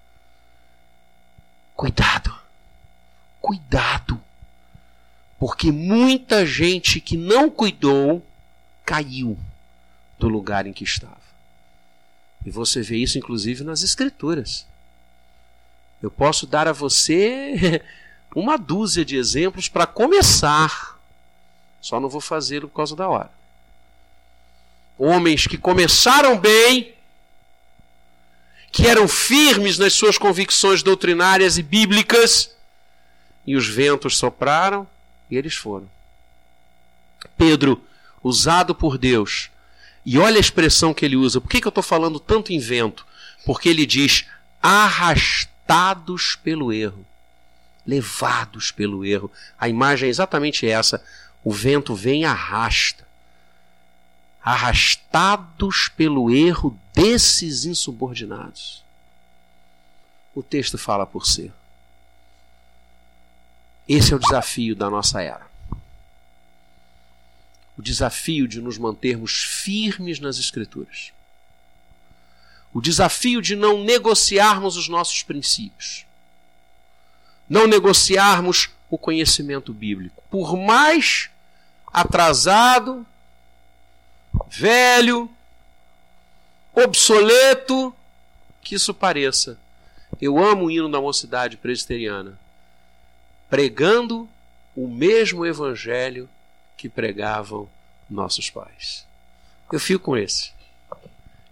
Cuidado, 1.75 2.33
cuidado, 3.41 4.21
porque 5.39 5.71
muita 5.71 6.45
gente 6.45 7.01
que 7.01 7.17
não 7.17 7.49
cuidou 7.49 8.25
caiu 8.85 9.37
do 10.19 10.27
lugar 10.27 10.65
em 10.67 10.73
que 10.73 10.83
estava. 10.83 11.17
E 12.45 12.51
você 12.51 12.81
vê 12.81 12.97
isso 12.97 13.17
inclusive 13.17 13.63
nas 13.63 13.81
Escrituras. 13.81 14.65
Eu 16.01 16.11
posso 16.11 16.45
dar 16.45 16.67
a 16.67 16.73
você 16.73 17.81
uma 18.35 18.57
dúzia 18.57 19.03
de 19.03 19.15
exemplos 19.15 19.67
para 19.67 19.87
começar, 19.87 20.99
só 21.81 21.99
não 21.99 22.09
vou 22.09 22.21
fazê-lo 22.21 22.67
por 22.67 22.75
causa 22.75 22.95
da 22.95 23.07
hora 23.07 23.31
homens 24.97 25.47
que 25.47 25.57
começaram 25.57 26.37
bem, 26.37 26.93
que 28.73 28.87
eram 28.87 29.07
firmes 29.07 29.77
nas 29.77 29.93
suas 29.93 30.17
convicções 30.17 30.81
doutrinárias 30.81 31.59
e 31.59 31.63
bíblicas, 31.63 32.49
e 33.45 33.55
os 33.55 33.67
ventos 33.67 34.17
sopraram 34.17 34.87
e 35.29 35.37
eles 35.37 35.53
foram. 35.53 35.87
Pedro, 37.37 37.79
usado 38.23 38.73
por 38.73 38.97
Deus, 38.97 39.51
e 40.03 40.17
olha 40.17 40.37
a 40.37 40.39
expressão 40.39 40.91
que 40.91 41.05
ele 41.05 41.15
usa. 41.15 41.39
Por 41.39 41.49
que, 41.49 41.61
que 41.61 41.67
eu 41.67 41.69
estou 41.69 41.83
falando 41.83 42.19
tanto 42.19 42.51
em 42.51 42.57
vento? 42.57 43.05
Porque 43.45 43.69
ele 43.69 43.85
diz 43.85 44.25
arrastados 44.59 46.35
pelo 46.37 46.73
erro, 46.73 47.05
levados 47.85 48.71
pelo 48.71 49.05
erro. 49.05 49.31
A 49.59 49.69
imagem 49.69 50.07
é 50.07 50.09
exatamente 50.09 50.67
essa. 50.67 51.03
O 51.43 51.51
vento 51.51 51.93
vem 51.93 52.23
e 52.23 52.25
arrasta 52.25 53.02
arrastados 54.43 55.87
pelo 55.95 56.29
erro 56.29 56.77
desses 56.93 57.63
insubordinados. 57.63 58.83
O 60.35 60.43
texto 60.43 60.77
fala 60.77 61.05
por 61.05 61.25
si. 61.25 61.51
Esse 63.87 64.13
é 64.13 64.15
o 64.15 64.19
desafio 64.19 64.75
da 64.75 64.89
nossa 64.89 65.21
era. 65.21 65.47
O 67.77 67.81
desafio 67.81 68.47
de 68.47 68.61
nos 68.61 68.77
mantermos 68.77 69.43
firmes 69.43 70.19
nas 70.19 70.37
Escrituras. 70.37 71.11
O 72.73 72.81
desafio 72.81 73.41
de 73.41 73.55
não 73.55 73.83
negociarmos 73.83 74.75
os 74.75 74.89
nossos 74.89 75.23
princípios. 75.23 76.05
Não 77.47 77.67
negociarmos 77.67 78.71
o 78.89 78.97
conhecimento 78.97 79.73
bíblico. 79.73 80.23
Por 80.29 80.57
mais 80.57 81.29
atrasado, 81.87 83.05
velho, 84.53 85.29
obsoleto 86.73 87.93
que 88.61 88.75
isso 88.75 88.93
pareça. 88.93 89.57
Eu 90.21 90.37
amo 90.37 90.65
o 90.65 90.71
hino 90.71 90.89
da 90.89 91.01
mocidade 91.01 91.57
presbiteriana, 91.57 92.39
pregando 93.49 94.29
o 94.75 94.87
mesmo 94.87 95.45
evangelho 95.45 96.29
que 96.77 96.87
pregavam 96.87 97.67
nossos 98.09 98.49
pais. 98.49 99.05
Eu 99.71 99.79
fico 99.79 100.05
com 100.05 100.17
esse. 100.17 100.51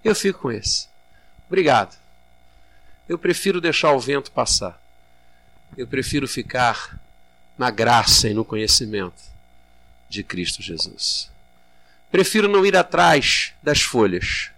Eu 0.03 0.13
fico 0.13 0.39
com 0.39 0.51
esse. 0.51 0.87
Obrigado. 1.47 1.97
Eu 3.09 3.17
prefiro 3.17 3.59
deixar 3.59 3.93
o 3.93 3.99
vento 3.99 4.31
passar. 4.31 4.79
Eu 5.75 5.87
prefiro 5.87 6.27
ficar 6.27 6.99
na 7.57 7.71
graça 7.71 8.29
e 8.29 8.33
no 8.33 8.45
conhecimento 8.45 9.23
de 10.07 10.23
Cristo 10.23 10.61
Jesus. 10.61 11.30
Prefiro 12.11 12.49
não 12.49 12.65
ir 12.65 12.75
atrás 12.75 13.53
das 13.63 13.81
folhas. 13.81 14.51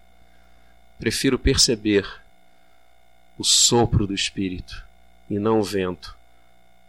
Prefiro 0.97 1.37
perceber 1.37 2.03
o 3.37 3.43
sopro 3.43 4.07
do 4.07 4.13
Espírito 4.15 4.83
e 5.29 5.37
não 5.37 5.59
o 5.59 5.63
vento 5.63 6.17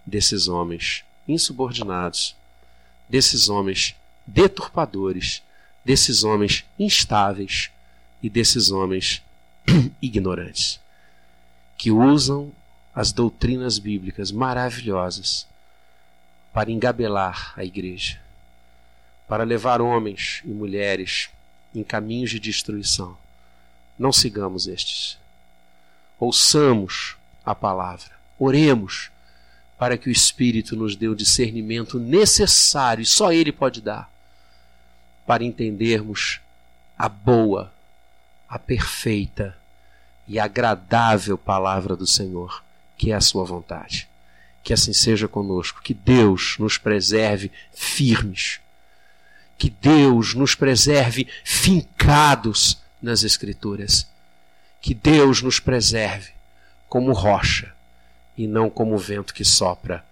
desses 0.07 0.49
homens 0.49 1.05
insubordinados, 1.29 2.35
desses 3.07 3.51
homens 3.51 3.95
deturpadores, 4.27 5.43
desses 5.85 6.25
homens 6.25 6.65
instáveis 6.79 7.71
e 8.23 8.31
desses 8.31 8.71
homens 8.71 9.23
ignorantes, 10.01 10.81
que 11.77 11.91
usam 11.91 12.51
as 12.95 13.13
doutrinas 13.13 13.79
bíblicas 13.79 14.33
maravilhosas 14.33 15.47
para 16.55 16.71
engabelar 16.71 17.53
a 17.55 17.63
igreja 17.63 18.24
para 19.27 19.45
levar 19.45 19.81
homens 19.81 20.43
e 20.45 20.49
mulheres 20.49 21.31
em 21.75 21.83
caminhos 21.83 22.31
de 22.31 22.39
destruição. 22.39 23.17
Não 23.99 24.13
sigamos 24.13 24.67
estes. 24.67 25.19
Ouçamos 26.19 27.17
a 27.45 27.55
palavra. 27.55 28.13
Oremos 28.39 29.11
para 29.79 29.99
que 29.99 30.09
o 30.09 30.13
Espírito 30.13 30.77
nos 30.77 30.95
dê 30.97 31.09
o 31.09 31.17
discernimento 31.17 31.99
necessário, 31.99 33.03
e 33.03 33.07
só 33.07 33.33
Ele 33.33 33.53
pode 33.53 33.81
dar, 33.81 34.11
para 35.27 35.45
entendermos 35.45 36.41
a 36.97 37.09
boa, 37.09 37.73
a 38.49 38.59
perfeita 38.59 39.57
e 40.29 40.39
agradável 40.39 41.37
palavra 41.37 41.97
do 41.97 42.07
Senhor, 42.07 42.63
que 42.97 43.11
é 43.11 43.15
a 43.15 43.21
Sua 43.21 43.45
vontade. 43.45 44.09
Que 44.63 44.73
assim 44.73 44.93
seja 44.93 45.29
conosco, 45.29 45.83
que 45.83 45.93
Deus 45.93 46.57
nos 46.59 46.79
preserve 46.79 47.51
firmes 47.73 48.61
que 49.59 49.71
Deus 49.71 50.35
nos 50.35 50.55
preserve 50.55 51.27
fincados 51.45 52.83
nas 53.01 53.23
Escrituras. 53.23 54.07
Que 54.81 54.95
Deus 54.95 55.43
nos 55.43 55.61
preserve 55.61 56.33
como 56.89 57.13
rocha 57.13 57.73
e 58.37 58.47
não 58.47 58.69
como 58.69 58.99
vento 58.99 59.33
que 59.33 59.45
sopra 59.45 60.05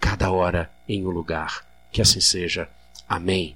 cada 0.00 0.30
hora 0.30 0.70
em 0.88 1.06
um 1.06 1.10
lugar. 1.10 1.64
Que 1.90 2.02
assim 2.02 2.20
seja. 2.20 2.68
Amém. 3.08 3.46